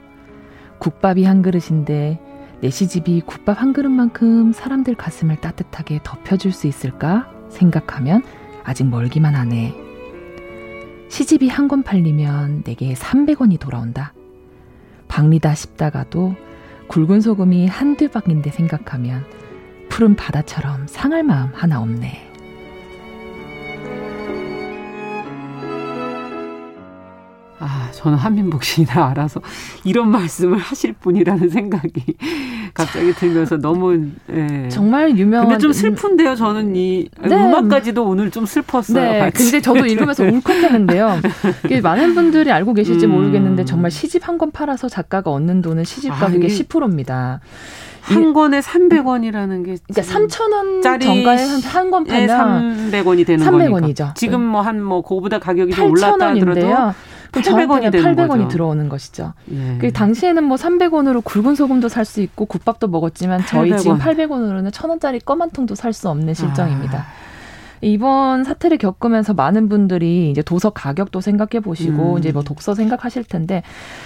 [0.83, 2.19] 국밥이 한 그릇인데
[2.61, 8.25] 내 시집이 국밥 한 그릇만큼 사람들 가슴을 따뜻하게 덮여줄 수 있을까 생각하면
[8.65, 9.77] 아직 멀기만 하네.
[11.09, 14.13] 시집이 한 권 팔리면 내게 300원이 돌아온다.
[15.07, 16.35] 박리다 싶다가도
[16.89, 19.25] 굵은 소금이 한두 박인데 생각하면
[19.89, 22.32] 푸른 바다처럼 상할 마음 하나 없네.
[27.93, 29.41] 저는 한민복 시인을 알아서
[29.85, 32.17] 이런 말씀을 하실 분이라는 생각이
[32.75, 34.69] 갑자기 들면서 너무 예.
[34.69, 36.35] 정말 유명한 근데 좀 슬픈데요.
[36.35, 37.37] 저는 이 네.
[37.37, 39.13] 음악까지도 오늘 좀 슬펐어요.
[39.13, 39.19] 네.
[39.21, 39.45] 같이.
[39.45, 41.21] 근데 저도 읽으면서 울컥했는데요.
[41.83, 43.13] 많은 분들이 알고 계실지 음.
[43.13, 47.41] 모르겠는데 정말 시집 한 권 팔아서 작가가 얻는 돈은 시집 가격의 아, 10%입니다.
[48.01, 53.71] 한 권에 300원이라는 게 그러니까 3,000원 정가에 한권 예, 팔면 300원이 되는 300원이죠.
[53.81, 54.15] 거니까.
[54.15, 56.61] 지금 뭐 한뭐 뭐 그거보다 가격이 좀 올랐다 하더라도
[57.41, 58.49] 800원이 되는 800원이 거죠.
[58.49, 59.33] 들어오는 것이죠.
[59.53, 59.79] 예.
[59.81, 63.79] 그 당시에는 뭐 300원으로 굵은 소금도 살 수 있고 국밥도 먹었지만 저희 800원.
[63.79, 66.99] 지금 800원으로는 1,000원짜리 껌 한 통도 살 수 없는 실정입니다.
[66.99, 67.05] 아.
[67.85, 72.19] 이번 사태를 겪으면서 많은 분들이 이제 도서 가격도 생각해 보시고 음.
[72.19, 73.65] 이제 뭐 독서 생각하실 텐데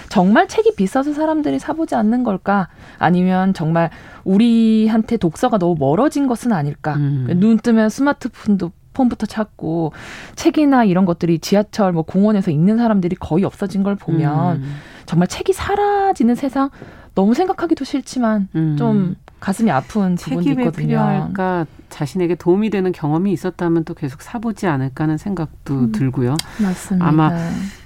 [0.09, 2.69] 정말 책이 비싸서 사람들이 사보지 않는 걸까?
[2.97, 3.91] 아니면 정말
[4.23, 6.95] 우리한테 독서가 너무 멀어진 것은 아닐까?
[6.95, 7.27] 음.
[7.35, 9.93] 눈 뜨면 스마트폰도 폰부터 찾고
[10.35, 14.75] 책이나 이런 것들이 지하철 뭐 공원에서 읽는 사람들이 거의 없어진 걸 보면 음.
[15.05, 16.69] 정말 책이 사라지는 세상
[17.15, 18.75] 너무 생각하기도 싫지만 음.
[18.77, 20.87] 좀 가슴이 아픈 부분이 있거든요.
[20.87, 26.35] 필요할까 자신에게 도움이 되는 경험이 있었다면 또 계속 사보지 않을까 하는 생각도 음, 들고요.
[26.61, 27.07] 맞습니다.
[27.07, 27.31] 아마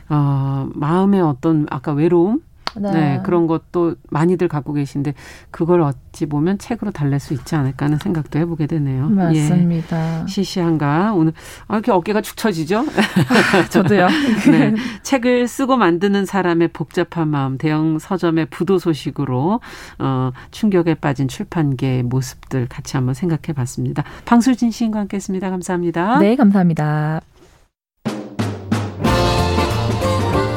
[0.10, 2.42] 어, 마음의 어떤 아까 외로움
[2.78, 2.92] 네.
[2.92, 3.20] 네.
[3.24, 5.14] 그런 것도 많이들 갖고 계신데
[5.50, 9.10] 그걸 어찌 보면 책으로 달랠 수 있지 않을까 하는 생각도 해보게 되네요.
[9.10, 10.22] 맞습니다.
[10.24, 10.28] 예.
[10.28, 11.34] 시시한가 오늘
[11.68, 12.86] 아, 이렇게 어깨가 축 처지죠?
[13.70, 14.08] 저도요.
[14.52, 14.76] 네.
[15.04, 19.60] 책을 쓰고 만드는 사람의 복잡한 마음 대형 서점의 부도 소식으로
[20.00, 24.04] 어, 충격에 빠진 출판계의 모습들 같이 한번 생각해봤습니다.
[24.26, 25.50] 방술진 시인과 함께했습니다.
[25.50, 26.20] 감사합니다.
[26.20, 27.22] 네, 감사합니다.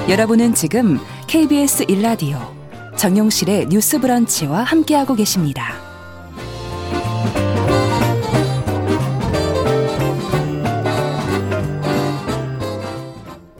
[0.09, 2.37] 여러분은 지금 KBS 일라디오
[2.97, 5.73] 정용실의 뉴스 브런치와 함께하고 계십니다.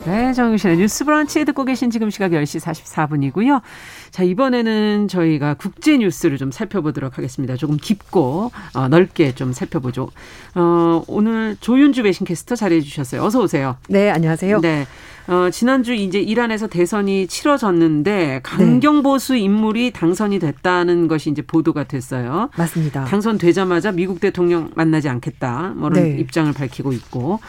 [0.05, 3.63] 네, 정유실의 뉴스 브런치 듣고 계신 지금 시각 10시 44분이고요.
[4.11, 7.57] 자, 이번에는 저희가 국제 뉴스를 좀 살펴보도록 하겠습니다.
[7.57, 10.11] 조금 깊고 어, 넓게 좀 살펴보죠.
[10.55, 13.23] 어, 오늘 조윤주 배신캐스터 자리해 주셨어요.
[13.25, 13.77] 어서 오세요.
[13.89, 14.61] 네, 안녕하세요.
[14.61, 14.87] 네.
[15.27, 22.51] 어, 지난주 이제 이란에서 대선이 치러졌는데 강경 보수 인물이 당선이 됐다는 것이 이제 보도가 됐어요.
[22.57, 23.05] 맞습니다.
[23.05, 25.73] 당선되자마자 미국 대통령 만나지 않겠다.
[25.77, 26.17] 뭐 이런 네.
[26.19, 27.41] 입장을 밝히고 있고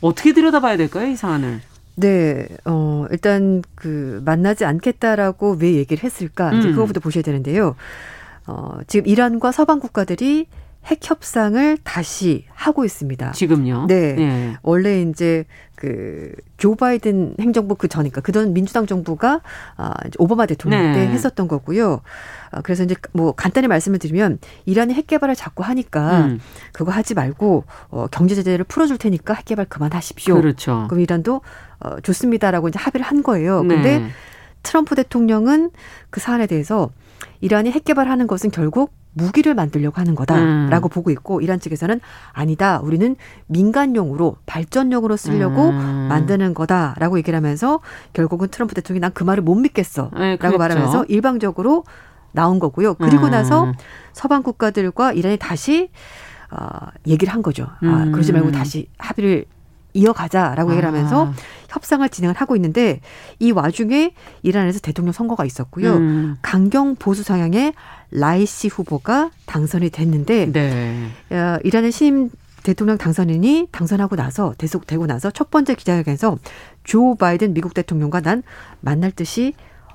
[0.00, 1.60] 어떻게 들여다봐야 될까요, 이 사안을?
[1.96, 6.52] 네, 어, 일단 그 만나지 않겠다라고 왜 얘기를 했을까?
[6.52, 6.74] 이제 음.
[6.74, 7.74] 그거부터 보셔야 되는데요.
[8.46, 10.46] 어, 지금 이란과 서방 국가들이
[10.86, 13.32] 핵 협상을 다시 하고 있습니다.
[13.32, 13.86] 지금요?
[13.88, 14.12] 네.
[14.14, 14.56] 네.
[14.62, 15.44] 원래 이제
[15.76, 16.32] 그
[16.64, 19.42] 조 바이든 행정부 그 전이니까 그전 민주당 정부가
[19.76, 20.92] 아 이제 오바마 대통령 네.
[20.94, 22.00] 때 했었던 거고요.
[22.50, 26.40] 아, 그래서 이제 뭐 간단히 말씀을 드리면 이란이 핵 개발을 자꾸 하니까 음.
[26.72, 30.36] 그거 하지 말고 어 경제 제재를 풀어 줄 테니까 핵 개발 그만하십시오.
[30.36, 30.86] 그렇죠.
[30.88, 31.42] 그럼 이란도
[31.80, 33.60] 어 좋습니다라고 이제 합의를 한 거예요.
[33.60, 34.08] 근데 네.
[34.62, 35.70] 트럼프 대통령은
[36.08, 36.88] 그 사안에 대해서
[37.42, 40.90] 이란이 핵 개발하는 것은 결국 무기를 만들려고 하는 거다라고 음.
[40.90, 42.00] 보고 있고 이란 측에서는
[42.32, 42.80] 아니다.
[42.80, 46.06] 우리는 민간용으로 발전용으로 쓰려고 음.
[46.08, 47.80] 만드는 거다라고 얘기를 하면서
[48.12, 51.84] 결국은 트럼프 대통령이 난 그 말을 못 믿겠어라고 네, 말하면서 일방적으로
[52.32, 52.94] 나온 거고요.
[52.94, 53.30] 그리고 음.
[53.30, 53.72] 나서
[54.12, 55.90] 서방 국가들과 이란이 다시
[56.50, 57.68] 어, 얘기를 한 거죠.
[57.82, 58.52] 아, 그러지 말고 음.
[58.52, 59.44] 다시 합의를
[59.94, 61.32] 이어가자라고 얘기를 하면서 아.
[61.68, 63.00] 협상을 진행을 하고 있는데
[63.38, 65.94] 이 와중에 이란에서 대통령 선거가 있었고요.
[65.94, 66.36] 음.
[66.42, 67.72] 강경 보수 성향의
[68.10, 71.08] 라이시 후보가 당선이 됐는데 네.
[71.30, 72.30] 어, 이란의 신임
[72.62, 76.38] 대통령 당선인이 당선하고 나서 대속 되고 나서 첫 번째 기자회견에서
[76.82, 78.42] 조 바이든 미국 대통령과 난
[78.80, 79.54] 만날 듯이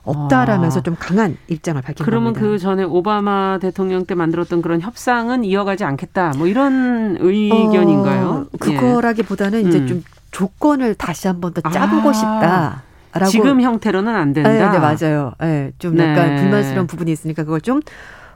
[0.10, 0.84] 없다라면서 아.
[0.84, 2.40] 좀 강한 입장을 밝힌 그러면 겁니다.
[2.42, 6.34] 그러면 그 전에 오바마 대통령 때 만들었던 그런 협상은 이어가지 않겠다.
[6.38, 8.48] 뭐 이런 의견인가요?
[8.52, 9.70] 어, 그거라기보다는 예.
[9.70, 9.88] 이제 음.
[9.88, 12.14] 좀 조건을 다시 한 번 더 짜보고 아.
[12.14, 12.84] 싶다.
[13.12, 13.32] 라고.
[13.32, 14.50] 지금 형태로는 안 된다.
[14.50, 15.34] 네, 네 맞아요.
[15.40, 16.12] 네, 좀 네.
[16.12, 17.82] 약간 불만스러운 부분이 있으니까 그걸 좀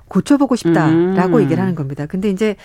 [0.08, 1.42] 고쳐보고 싶다라고 음.
[1.44, 2.06] 얘기를 하는 겁니다.
[2.08, 2.56] 근데 이제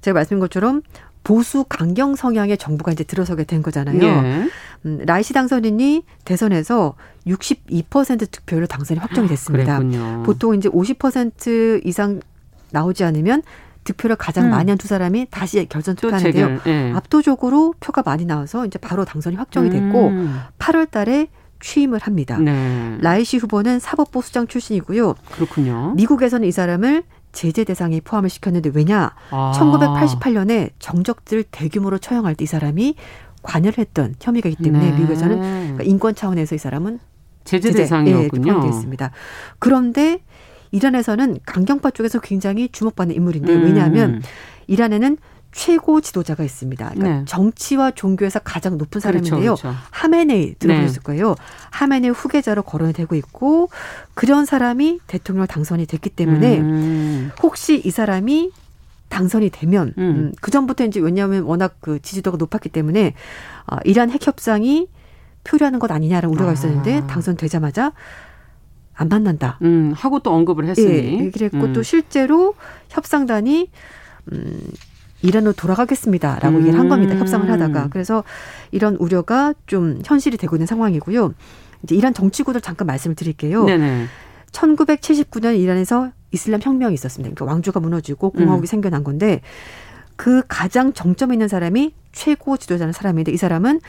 [0.00, 0.82] 제가 말씀드린 것처럼
[1.24, 4.00] 보수 강경 성향의 정부가 이제 들어서게 된 거잖아요.
[4.00, 4.48] 예.
[4.86, 6.94] 음, 라이시 당선인이 대선에서
[7.26, 9.78] 62% 득표로 당선이 확정이 됐습니다.
[9.78, 10.22] 그랬군요.
[10.24, 12.20] 보통 이제 50% 이상
[12.70, 13.42] 나오지 않으면
[13.84, 14.50] 득표를 가장 음.
[14.50, 16.60] 많이 한 두 사람이 다시 결선 투표하는데요.
[16.66, 16.92] 예.
[16.94, 20.40] 압도적으로 표가 많이 나와서 이제 바로 당선이 확정이 됐고 음.
[20.58, 21.28] 8월 달에
[21.60, 22.36] 취임을 합니다.
[22.38, 22.98] 네.
[23.00, 25.14] 라이시 후보는 사법부 수장 출신이고요.
[25.32, 25.94] 그렇군요.
[25.96, 29.14] 미국에서는 이 사람을 제재 대상에 포함을 시켰는데 왜냐?
[29.30, 29.52] 아.
[29.56, 32.94] 1988년에 정적들 대규모로 처형할 때 이 사람이
[33.46, 34.96] 관여를 했던 혐의가 있기 때문에 네.
[34.96, 36.98] 미국에서는 그러니까 인권 차원에서 이 사람은
[37.44, 38.60] 제재, 대상이었군요.
[38.64, 39.10] 예, 있습니다.
[39.58, 40.20] 그런데
[40.72, 43.62] 이란에서는 강경파 쪽에서 굉장히 주목받는 인물인데 음.
[43.64, 44.22] 왜냐하면
[44.66, 45.16] 이란에는
[45.52, 46.90] 최고 지도자가 있습니다.
[46.90, 47.24] 그러니까 네.
[47.24, 49.54] 정치와 종교에서 가장 높은 그렇죠, 사람인데요.
[49.54, 49.78] 그렇죠, 그렇죠.
[49.90, 51.02] 하메네이 들어보셨을 네.
[51.02, 51.34] 거예요.
[51.70, 53.70] 하메네이 후계자로 거론이 되고 있고
[54.12, 57.30] 그런 사람이 대통령 당선이 됐기 때문에 음.
[57.42, 58.50] 혹시 이 사람이
[59.08, 60.02] 당선이 되면 음.
[60.02, 63.14] 음, 그 전부터 이제 왜냐하면 워낙 그 지지도가 높았기 때문에
[63.66, 64.88] 어, 이란 핵 협상이
[65.44, 66.52] 표류하는 것 아니냐라는 우려가 아.
[66.54, 67.06] 있었는데 아.
[67.06, 67.92] 당선되자마자
[68.94, 69.58] 안 만난다.
[69.62, 71.26] 음, 하고 또 언급을 했으니.
[71.26, 71.72] 예, 그랬고 음.
[71.72, 72.54] 또 실제로
[72.88, 73.70] 협상단이
[74.32, 74.60] 음,
[75.22, 76.62] 이란으로 돌아가겠습니다라고 음.
[76.62, 77.14] 얘기를 한 겁니다.
[77.16, 77.88] 협상을 하다가.
[77.90, 78.24] 그래서
[78.72, 81.34] 이런 우려가 좀 현실이 되고 있는 상황이고요.
[81.82, 83.64] 이제 이란 정치구도 잠깐 말씀을 드릴게요.
[83.64, 84.06] 네네.
[84.52, 87.34] 1979년 이란에서 이슬람 혁명이 있었습니다.
[87.34, 88.66] 그러니까 왕조가 무너지고 공화국이 음.
[88.66, 89.40] 생겨난 건데
[90.16, 93.80] 그 가장 정점에 있는 사람이 최고 지도자는 사람인데 이 사람은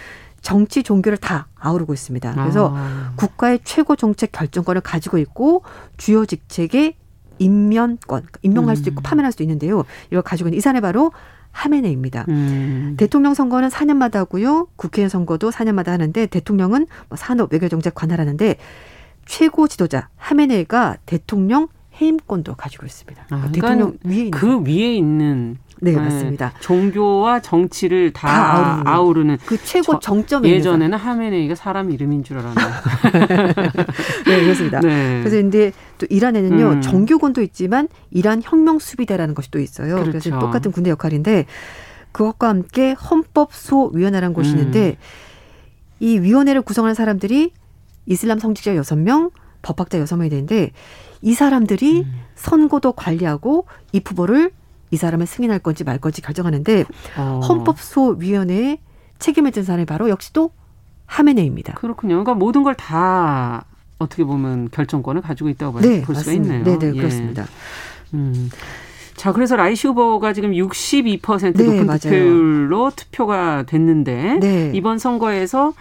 [0.42, 2.34] 정치 종교를 다 아우르고 있습니다.
[2.36, 3.14] 그래서 아.
[3.16, 5.64] 국가의 최고 정책 결정권을 가지고 있고
[5.98, 6.96] 주요 직책에
[7.40, 9.04] 임면권, 그러니까 임명할 수도 있고 음.
[9.04, 9.84] 파면할 수도 있는데요.
[10.08, 11.12] 이걸 가지고 있는 이 사람이 바로
[11.52, 12.26] 하메네입니다.
[12.30, 12.96] 음.
[12.98, 14.68] 대통령 선거는 4년마다 하고요.
[14.76, 18.58] 국회의원 선거도 4년마다 하는데 대통령은 뭐 산업, 외교정책 관할하는데
[19.26, 21.68] 최고 지도자 하메네이가 대통령
[22.00, 23.26] 해임권도 가지고 있습니다.
[23.26, 26.54] 그러니까 아, 대통령 위에 있는 그 위에 있는 네, 네, 맞습니다.
[26.60, 32.68] 종교와 정치를 다, 다 아우르는, 아우르는, 그 최고 정점에 예전에는 하메네이가 사람 이름인 줄 알았나요?
[34.26, 34.80] 네, 그렇습니다.
[34.80, 35.20] 네.
[35.20, 36.82] 그래서 근데 또 이란에는요 음.
[36.82, 39.96] 정교군도 있지만 이란 혁명 수비대라는 것이 또 있어요.
[39.96, 40.12] 그렇죠.
[40.12, 41.46] 그래서 똑같은 군대 역할인데
[42.12, 44.58] 그것과 함께 헌법소위원회라는 곳이 음.
[44.58, 44.98] 있는데
[46.00, 47.52] 이 위원회를 구성하는 사람들이
[48.08, 49.30] 이슬람 성직자 여섯 명
[49.62, 50.72] 법학자 여섯 명이 되는데
[51.22, 52.14] 이 사람들이 음.
[52.36, 54.52] 선거도 관리하고 이 후보를
[54.92, 56.86] 이 사람을 승인할 건지 말 건지 결정하는데
[57.18, 57.40] 어.
[57.48, 58.80] 헌법소위원회에
[59.20, 60.52] 책임을 진 사람이 바로 역시 또
[61.08, 61.74] 하메네입니다.
[61.74, 62.16] 그렇군요.
[62.16, 63.66] 그러니까 모든 걸 다
[64.00, 66.64] 어떻게 보면 결정권을 가지고 있다고 네, 볼 수가 있네요.
[66.64, 66.92] 네, 네, 예.
[66.92, 67.48] 그렇습니다.
[68.14, 68.50] 음.
[69.16, 71.98] 자, 그래서 라이시 후보가 지금 62% 네, 높은 맞아요.
[71.98, 74.72] 득표율로 투표가 됐는데 네.
[74.76, 75.74] 이번 선거에서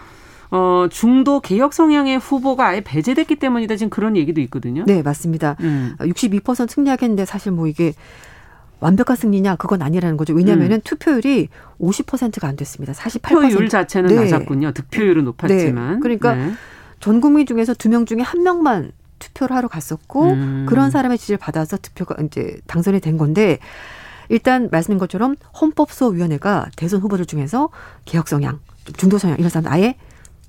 [0.51, 3.77] 어, 중도 개혁 성향의 후보가 아예 배제됐기 때문이다.
[3.77, 4.85] 지금 그런 얘기도 있거든요.
[4.87, 5.57] 네, 맞습니다.
[5.61, 5.95] 음.
[5.99, 7.93] 62% 승리하겠는데 사실 뭐 이게
[8.81, 10.35] 완벽한 승리냐 그건 아니라는 거죠.
[10.35, 10.81] 왜냐하면은 음.
[10.85, 11.49] 투표율이
[11.81, 12.93] 50%가 안 됐습니다.
[12.93, 13.23] 48%.
[13.23, 14.31] 투표율 자체는 네.
[14.31, 14.73] 낮았군요.
[14.73, 15.95] 득표율은 높았지만.
[15.95, 16.01] 네.
[16.01, 16.53] 그러니까 네.
[17.01, 20.67] 전 국민 중에서 두 명 중에 한 명만 투표를 하러 갔었고 음.
[20.69, 23.59] 그런 사람의 지지를 받아서 투표가 이제 당선이 된 건데
[24.29, 27.71] 일단 말씀인 것처럼 헌법소위원회가 대선 후보들 중에서
[28.05, 28.59] 개혁 성향,
[28.97, 29.97] 중도 성향 이런 사람 아예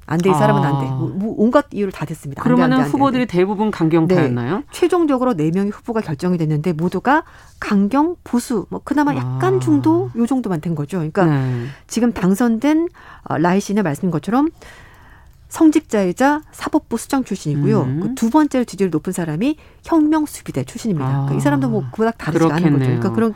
[0.09, 0.87] 안 돼 이 사람은 안 돼.
[0.87, 0.95] 아.
[0.95, 2.41] 뭐, 뭐 온갖 이유를 다 됐습니다.
[2.41, 4.57] 그러면은 후보들이 대부분 강경파였나요?
[4.57, 4.63] 네.
[4.71, 7.23] 최종적으로 네 명의 후보가 결정이 됐는데 모두가
[7.59, 9.59] 강경 보수 뭐 그나마 약간 아.
[9.59, 10.97] 중도 요 정도만 된 거죠.
[10.97, 11.65] 그러니까 네.
[11.87, 12.87] 지금 당선된
[13.25, 14.49] 어, 라이 씨는 말씀인 것처럼
[15.49, 17.81] 성직자이자 사법부 수장 출신이고요.
[17.81, 17.99] 음.
[18.01, 21.07] 그두 번째로 지지율 높은 사람이 혁명수비대 출신입니다.
[21.07, 21.11] 아.
[21.11, 22.85] 그러니까 이 사람도 뭐 그닥 다르지 않은 거죠.
[22.85, 23.33] 그러니까 그런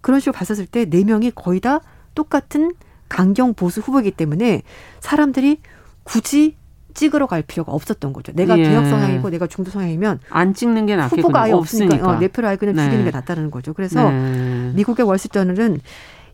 [0.00, 1.80] 그런 식으로 봤었을 때 네 명이 거의 다
[2.14, 2.72] 똑같은
[3.08, 4.62] 강경 보수 후보이기 때문에
[5.00, 5.60] 사람들이
[6.04, 6.56] 굳이
[6.94, 8.32] 찍으러 갈 필요가 없었던 거죠.
[8.32, 8.64] 내가 예.
[8.64, 11.22] 개혁 성향이고 내가 중도 성향이면 안 찍는 게 낫겠군요.
[11.22, 12.84] 후보가 아예 없으니까 어, 내 표를 아예 그냥 네.
[12.84, 13.72] 죽이는 게 낫다는 거죠.
[13.72, 14.72] 그래서 네.
[14.74, 15.80] 미국의 월스트저널은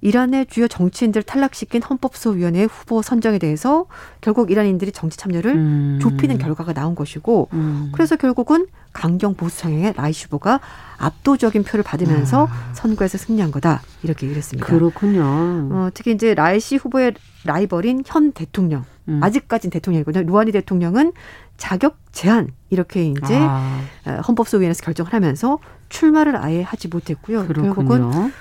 [0.01, 3.87] 이란의 주요 정치인들 탈락시킨 헌법소위원회 후보 선정에 대해서
[4.21, 5.99] 결국 이란인들이 정치 참여를 음.
[6.01, 7.91] 좁히는 결과가 나온 것이고 음.
[7.93, 10.61] 그래서 결국은 강경 보수 성향의 라이시 후보가
[10.99, 12.73] 압도적인 표를 받으면서 아.
[12.75, 14.67] 선거에서 승리한 거다 이렇게 얘기를 했습니다.
[14.67, 15.23] 그렇군요.
[15.23, 19.21] 어, 특히 이제 라이시 후보의 라이벌인 현 대통령 음.
[19.23, 20.25] 아직까지는 대통령이거든요.
[20.27, 21.13] 루하니 대통령은
[21.57, 23.81] 자격 제한 이렇게 이제 아.
[24.07, 27.47] 어, 헌법소위원회에서 결정을 하면서 출마를 아예 하지 못했고요.
[27.47, 27.75] 그렇군요.
[27.75, 28.33] 결국은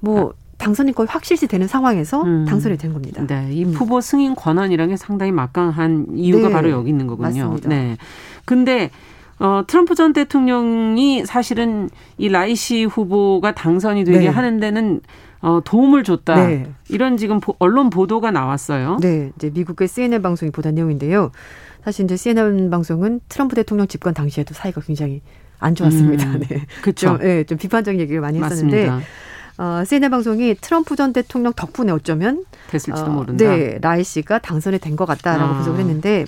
[0.00, 2.44] 뭐 당선이 거의 확실시 되는 상황에서 음.
[2.48, 3.24] 당선이 된 겁니다.
[3.26, 3.72] 네, 이 음.
[3.72, 6.54] 후보 승인 권한이라는 게 상당히 막강한 이유가 네.
[6.54, 7.28] 바로 여기 있는 거군요.
[7.28, 7.68] 맞습니다.
[7.68, 7.96] 네.
[8.44, 8.90] 근데
[9.38, 14.28] 어, 트럼프 전 대통령이 사실은 이 라이시 후보가 당선이 되게 네.
[14.28, 15.00] 하는 데는
[15.40, 16.46] 어, 도움을 줬다.
[16.46, 16.66] 네.
[16.88, 18.96] 이런 지금 언론 보도가 나왔어요.
[19.00, 21.30] 네, 이제 미국의 CNN 방송이 보도한 내용인데요.
[21.84, 25.20] 사실 이제 CNN 방송은 트럼프 대통령 집권 당시에도 사이가 굉장히
[25.58, 26.24] 안 좋았습니다.
[26.26, 26.62] 음, 네.
[26.82, 27.18] 그렇죠.
[27.18, 29.06] 네, 좀 비판적인 얘기를 많이 했었는데 맞습니다.
[29.58, 33.44] 어, CNN 방송이 트럼프 전 대통령 덕분에 어쩌면 됐을지도 어, 모른다.
[33.44, 35.54] 네, 라이 씨가 당선이 된 것 같다라고 아.
[35.56, 36.24] 분석을 했는데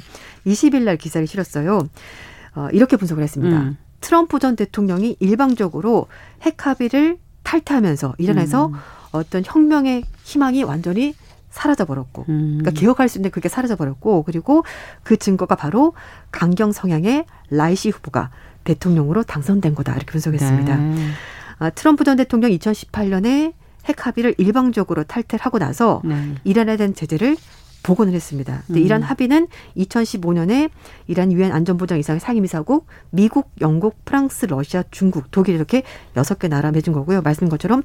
[0.47, 1.89] 20일 날 기사를 실었어요.
[2.55, 3.57] 어, 이렇게 분석을 했습니다.
[3.57, 3.77] 음.
[4.01, 6.07] 트럼프 전 대통령이 일방적으로
[6.43, 8.75] 핵 합의를 탈퇴하면서 이란에서 음.
[9.13, 11.15] 어떤 혁명의 희망이 완전히
[11.51, 12.59] 사라져 버렸고, 음.
[12.61, 14.65] 그러니까 개혁할 수 있는데 그게 사라져 버렸고, 그리고
[15.03, 15.95] 그 증거가 바로
[16.31, 18.31] 강경 성향의 라이시 후보가
[18.65, 20.77] 대통령으로 당선된 거다 이렇게 분석했습니다.
[20.77, 21.07] 네.
[21.59, 23.53] 아, 트럼프 전 대통령 2018년에
[23.87, 26.35] 핵 합의를 일방적으로 탈퇴를 하고 나서 네.
[26.45, 27.37] 이란에 대한 제재를
[27.83, 28.63] 복원을 했습니다.
[28.67, 28.85] 근데 음.
[28.85, 30.71] 이란 합의는 2015년에
[31.07, 35.83] 이란 유엔 안전보장 이상의 상임이사국 미국, 영국, 프랑스, 러시아, 중국, 독일 이렇게
[36.17, 37.23] 여섯 개 나라 맺은 거고요.
[37.23, 37.83] 말씀인 것처럼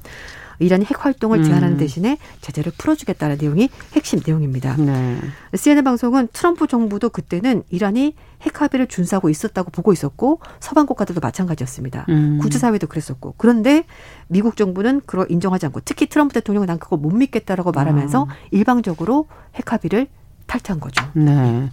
[0.58, 1.44] 이란이 핵 활동을 음.
[1.44, 4.76] 제한하는 대신에 제재를 풀어주겠다는 내용이 핵심 내용입니다.
[4.76, 5.18] 네.
[5.54, 12.06] CNN 방송은 트럼프 정부도 그때는 이란이 핵 합의를 준수하고 있었다고 보고 있었고 서방 국가들도 마찬가지였습니다.
[12.08, 12.38] 음.
[12.40, 13.84] 국제 사회도 그랬었고 그런데
[14.28, 18.34] 미국 정부는 그걸 인정하지 않고 특히 트럼프 대통령은 난 그거 못 믿겠다라고 말하면서 아.
[18.50, 20.08] 일방적으로 핵 합의를
[20.46, 21.04] 탈퇴한 거죠.
[21.14, 21.70] 네.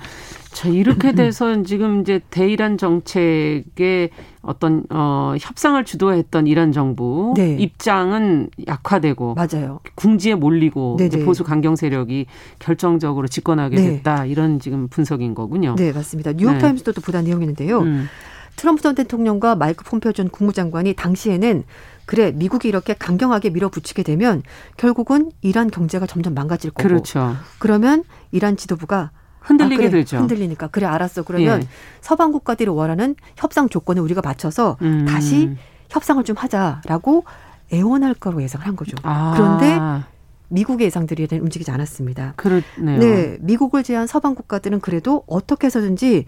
[0.54, 4.10] 자, 이렇게 돼서 지금 이제 대이란 정책의
[4.42, 7.56] 어떤 어 협상을 주도했던 이란 정부 네.
[7.58, 9.80] 입장은 약화되고 맞아요.
[9.96, 12.26] 궁지에 몰리고 이제 보수 강경 세력이
[12.60, 13.84] 결정적으로 집권하게 네.
[13.84, 14.26] 됐다.
[14.26, 15.76] 이런 지금 분석인 거군요.
[15.78, 16.34] 네, 맞습니다.
[16.34, 18.08] 뉴욕 타임스도 또 보다 내용이있는데요 음.
[18.56, 21.64] 트럼프 전 대통령과 마이크 폼페오 전 국무장관이 당시에는
[22.06, 24.44] 그래 미국이 이렇게 강경하게 밀어붙이게 되면
[24.78, 27.36] 결국은 이란 경제가 점점 망가질 거고 그렇죠.
[27.60, 29.12] 그러면 이란 지도부가
[29.42, 30.18] 흔들리게 아, 그래, 되죠.
[30.18, 31.24] 흔들리니까 그래 알았어.
[31.24, 31.68] 그러면 예.
[32.00, 35.06] 서방 국가들이 원하는 협상 조건을 우리가 맞춰서 음.
[35.06, 35.50] 다시
[35.90, 37.26] 협상을 좀 하자라고
[37.74, 38.96] 애원할 거로 예상을 한 거죠.
[39.04, 39.34] 아.
[39.36, 40.06] 그런데
[40.50, 42.34] 미국의 예상들이 움직이지 않았습니다.
[42.36, 43.00] 그렇네요.
[43.00, 46.26] 네, 미국을 제한 서방 국가들은 그래도 어떻게 해서든지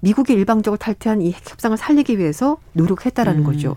[0.00, 3.44] 미국이 일방적으로 탈퇴한 이 협상을 살리기 위해서 노력했다라는 음.
[3.44, 3.76] 거죠.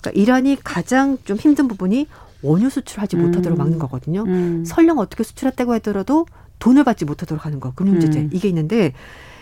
[0.00, 2.06] 그러니까 이란이 가장 좀 힘든 부분이
[2.42, 3.58] 원유 수출하지 못하도록 음.
[3.58, 4.24] 막는 거거든요.
[4.24, 4.64] 음.
[4.66, 6.26] 설령 어떻게 수출했다고 하더라도
[6.58, 8.30] 돈을 받지 못하도록 하는 거 금융 제재 음.
[8.32, 8.92] 이게 있는데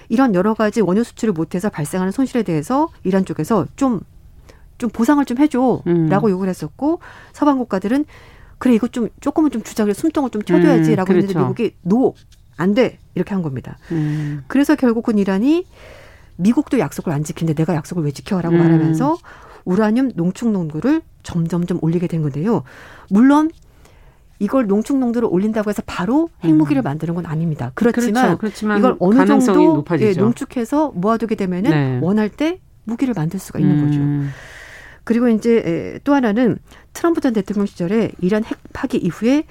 [0.09, 5.83] 이런 여러 가지 원유 수출을 못해서 발생하는 손실에 대해서 이란 쪽에서 좀좀 보상을 좀 해줘라고
[5.87, 6.11] 음.
[6.11, 7.01] 요구를 했었고
[7.33, 8.05] 서방 국가들은
[8.59, 11.29] 그래 이거 좀 조금은 좀 주작을 숨통을 좀 쳐줘야지라고 음, 그렇죠.
[11.29, 12.15] 했는데 미국이 노
[12.57, 13.79] 안 돼 이렇게 한 겁니다.
[13.91, 14.45] 음.
[14.47, 15.67] 그래서 결국은 이란이
[16.37, 18.59] 미국도 약속을 안 지키는데 내가 약속을 왜 지켜라고 음.
[18.59, 19.19] 말하면서
[19.65, 22.63] 우라늄 농축 농도를 점점점 올리게 된 건데요.
[23.11, 23.51] 물론
[24.43, 26.85] 이걸 농축 농도를 올린다고 해서 바로 핵무기를 음.
[26.85, 27.71] 만드는 건 아닙니다.
[27.77, 28.39] 그렇지만, 그렇죠.
[28.39, 31.99] 그렇지만 이걸 어느 정도 예, 농축해서 모아두게 되면은 네.
[32.03, 33.87] 원할 때 무기를 만들 수가 있는 음.
[33.87, 34.35] 거죠.
[35.05, 36.59] 그리고 이제 또 하나는
[36.93, 39.45] 트럼프 전 대통령 시절에 이란 핵 파기 이후에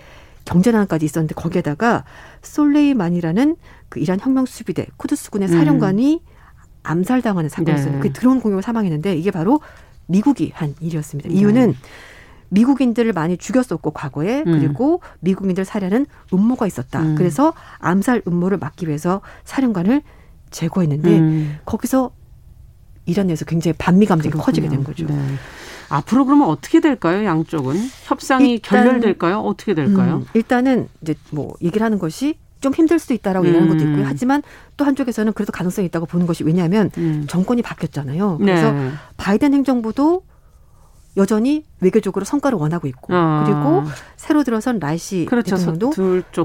[0.43, 2.03] 경제난까지 있었는데 거기에다가
[2.41, 3.55] 솔레이만이라는
[3.87, 5.53] 그 이란 혁명 수비대 쿠드스군의 음.
[5.53, 6.19] 사령관이 음.
[6.83, 7.93] 암살당하는 사건이 있어요.
[7.93, 7.99] 네.
[8.01, 9.61] 그 드론 공격으로 사망했는데 이게 바로
[10.07, 11.29] 미국이 한 일이었습니다.
[11.29, 11.35] 네.
[11.35, 11.75] 이유는
[12.51, 14.51] 미국인들을 많이 죽였었고 과거에 음.
[14.51, 17.01] 그리고 미국인들 살해는 음모가 있었다.
[17.01, 17.15] 음.
[17.15, 20.01] 그래서 암살 음모를 막기 위해서 사령관을
[20.51, 21.57] 제거했는데 음.
[21.65, 22.11] 거기서
[23.05, 25.07] 이란 내에서 굉장히 반미 감정이 커지게 된 거죠.
[25.07, 25.15] 네.
[25.89, 27.25] 앞으로 그러면 어떻게 될까요?
[27.25, 29.39] 양쪽은 협상이 일단, 결렬될까요?
[29.39, 30.17] 어떻게 될까요?
[30.17, 33.47] 음, 일단은 이제 뭐 얘기를 하는 것이 좀 힘들 수도 있다라고 음.
[33.47, 34.05] 얘기하는 것도 있고요.
[34.05, 34.43] 하지만
[34.77, 37.25] 또 한쪽에서는 그래도 가능성이 있다고 보는 것이 왜냐하면 음.
[37.27, 38.37] 정권이 바뀌었잖아요.
[38.37, 38.91] 그래서 네.
[39.17, 40.23] 바이든 행정부도
[41.17, 43.43] 여전히 외교적으로 성과를 원하고 있고 어.
[43.45, 43.83] 그리고
[44.15, 45.55] 새로 들어선 라이시 그렇죠.
[45.57, 45.91] 대통령도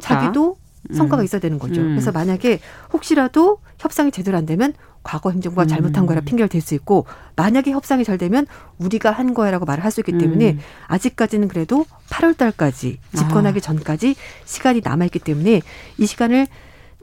[0.00, 0.56] 자기도
[0.92, 1.24] 성과가 음.
[1.24, 1.80] 있어야 되는 거죠.
[1.80, 1.90] 음.
[1.90, 2.60] 그래서 만약에
[2.92, 5.68] 혹시라도 협상이 제대로 안 되면 과거 행정부가 음.
[5.68, 7.06] 잘못한 거라 핑계를 댈 수 있고
[7.36, 8.46] 만약에 협상이 잘 되면
[8.78, 10.58] 우리가 한 거야라고 말을 할 수 있기 때문에 음.
[10.88, 13.60] 아직까지는 그래도 8월 달까지 집권하기 아.
[13.60, 15.62] 전까지 시간이 남아 있기 때문에
[15.98, 16.46] 이 시간을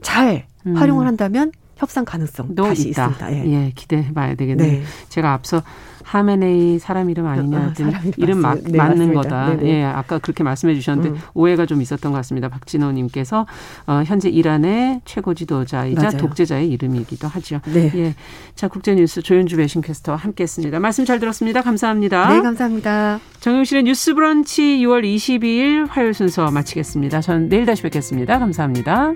[0.02, 0.76] 잘 음.
[0.76, 3.08] 활용을 한다면 협상 가능성 다시 있다.
[3.08, 3.32] 있습니다.
[3.32, 3.52] 예.
[3.66, 4.72] 예, 기대해 봐야 되겠네요.
[4.80, 4.82] 네.
[5.08, 5.62] 제가 앞서
[6.04, 9.20] 하메네이 사람 이름 아니냐 어, 어 이름 마, 네, 맞는 맞습니다.
[9.22, 9.46] 거다.
[9.48, 9.62] 네네.
[9.62, 9.70] 네.
[9.70, 11.20] 예, 아까 그렇게 말씀해 주셨는데 음.
[11.34, 12.48] 오해가 좀 있었던 것 같습니다.
[12.48, 13.46] 박진호 님께서
[13.86, 16.16] 어, 현재 이란의 최고 지도자이자 맞아요.
[16.18, 17.60] 독재자의 이름이기도 하죠.
[17.72, 17.90] 네.
[17.94, 18.14] 예.
[18.54, 20.78] 자, 국제 뉴스 조윤주 배신 캐스터와 함께 했습니다.
[20.78, 21.62] 말씀 잘 들었습니다.
[21.62, 22.28] 감사합니다.
[22.34, 23.18] 네, 감사합니다.
[23.40, 27.20] 정용실의 뉴스 브런치 6월 22일 화요일 순서 마치겠습니다.
[27.20, 28.38] 저는 내일 다시 뵙겠습니다.
[28.38, 29.14] 감사합니다.